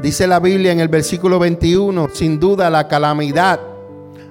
Dice 0.03 0.27
la 0.27 0.41
Biblia 0.41 0.73
en 0.73 0.81
el 0.81 0.89
versículo 0.89 1.39
21, 1.39 2.09
sin 2.13 2.39
duda 2.39 2.69
la 2.69 2.87
calamidad 2.87 3.61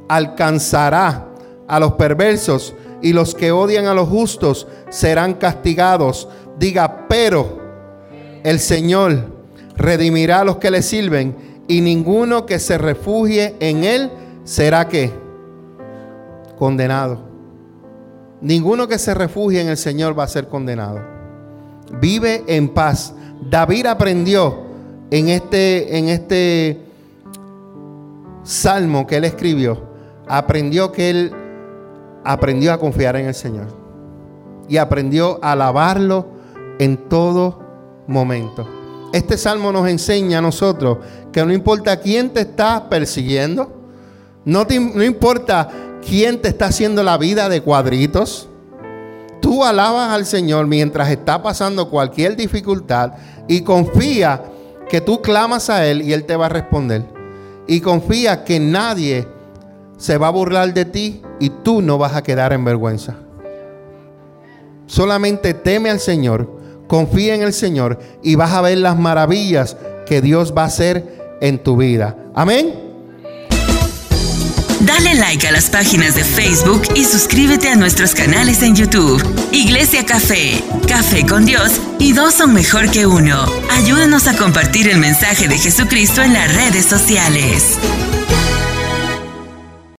alcanzará 0.07 1.27
a 1.67 1.79
los 1.79 1.93
perversos 1.93 2.75
y 3.01 3.13
los 3.13 3.33
que 3.33 3.51
odian 3.51 3.87
a 3.87 3.95
los 3.95 4.07
justos 4.07 4.67
serán 4.89 5.33
castigados. 5.33 6.27
Diga, 6.59 7.07
pero 7.09 7.64
el 8.45 8.59
Señor 8.59 9.25
redimirá 9.75 10.41
a 10.41 10.45
los 10.45 10.57
que 10.57 10.69
le 10.69 10.83
sirven 10.83 11.63
y 11.67 11.81
ninguno 11.81 12.45
que 12.45 12.59
se 12.59 12.77
refugie 12.77 13.55
en 13.59 13.83
él 13.83 14.11
será 14.43 14.87
que 14.87 15.11
condenado. 16.55 17.21
Ninguno 18.41 18.87
que 18.87 18.99
se 18.99 19.15
refugie 19.15 19.61
en 19.61 19.69
el 19.69 19.77
Señor 19.77 20.17
va 20.17 20.25
a 20.25 20.27
ser 20.27 20.47
condenado. 20.47 21.01
Vive 21.99 22.43
en 22.45 22.69
paz. 22.69 23.15
David 23.49 23.87
aprendió 23.87 24.59
en 25.09 25.29
este, 25.29 25.97
en 25.97 26.09
este 26.09 26.81
salmo 28.43 29.07
que 29.07 29.17
él 29.17 29.25
escribió, 29.25 29.81
aprendió 30.27 30.91
que 30.91 31.09
él 31.09 31.31
aprendió 32.23 32.73
a 32.73 32.77
confiar 32.77 33.15
en 33.15 33.25
el 33.25 33.33
Señor. 33.33 33.69
Y 34.69 34.77
aprendió 34.77 35.39
a 35.41 35.53
alabarlo 35.53 36.27
en 36.77 37.09
todo 37.09 37.64
momento. 38.07 38.67
Este 39.13 39.37
salmo 39.37 39.71
nos 39.71 39.87
enseña 39.87 40.39
a 40.39 40.41
nosotros 40.41 40.97
que 41.31 41.45
no 41.45 41.53
importa 41.53 41.99
quién 41.99 42.29
te 42.29 42.41
está 42.41 42.89
persiguiendo, 42.89 43.71
no, 44.43 44.65
no 44.93 45.03
importa 45.03 45.69
quién 46.05 46.41
te 46.41 46.49
está 46.49 46.67
haciendo 46.67 47.03
la 47.03 47.17
vida 47.17 47.49
de 47.49 47.61
cuadritos, 47.61 48.49
tú 49.41 49.63
alabas 49.63 50.11
al 50.11 50.25
Señor 50.25 50.67
mientras 50.67 51.09
está 51.09 51.41
pasando 51.41 51.89
cualquier 51.89 52.35
dificultad 52.35 53.13
y 53.47 53.61
confía 53.61 54.41
que 54.89 55.01
tú 55.01 55.21
clamas 55.21 55.69
a 55.69 55.85
Él 55.85 56.01
y 56.01 56.13
Él 56.13 56.25
te 56.25 56.35
va 56.35 56.47
a 56.47 56.49
responder. 56.49 57.05
Y 57.67 57.81
confía 57.81 58.43
que 58.43 58.59
nadie 58.59 59.27
se 59.97 60.17
va 60.17 60.27
a 60.27 60.31
burlar 60.31 60.73
de 60.73 60.85
ti 60.85 61.21
y 61.39 61.49
tú 61.49 61.81
no 61.81 61.97
vas 61.97 62.15
a 62.15 62.23
quedar 62.23 62.53
en 62.53 62.63
vergüenza. 62.63 63.15
Solamente 64.85 65.53
teme 65.53 65.89
al 65.89 65.99
Señor, 65.99 66.47
confía 66.87 67.35
en 67.35 67.41
el 67.41 67.53
Señor 67.53 67.99
y 68.23 68.35
vas 68.35 68.53
a 68.53 68.61
ver 68.61 68.77
las 68.77 68.97
maravillas 68.97 69.77
que 70.05 70.21
Dios 70.21 70.53
va 70.55 70.63
a 70.63 70.67
hacer 70.67 71.37
en 71.41 71.59
tu 71.59 71.77
vida. 71.77 72.15
Amén. 72.33 72.85
Dale 74.81 75.15
like 75.15 75.47
a 75.47 75.51
las 75.51 75.69
páginas 75.69 76.13
de 76.15 76.23
Facebook 76.23 76.83
y 76.93 77.05
suscríbete 77.05 77.69
a 77.69 77.75
nuestros 77.75 78.13
canales 78.13 78.61
en 78.61 78.75
YouTube. 78.75 79.23
Iglesia 79.51 80.05
Café, 80.05 80.63
Café 80.87 81.25
con 81.25 81.45
Dios 81.45 81.71
y 81.97 82.13
dos 82.13 82.35
son 82.35 82.53
mejor 82.53 82.91
que 82.91 83.07
uno. 83.07 83.45
Ayúdanos 83.71 84.27
a 84.27 84.37
compartir 84.37 84.87
el 84.89 84.99
mensaje 84.99 85.47
de 85.47 85.57
Jesucristo 85.57 86.21
en 86.21 86.33
las 86.33 86.53
redes 86.53 86.85
sociales. 86.85 87.79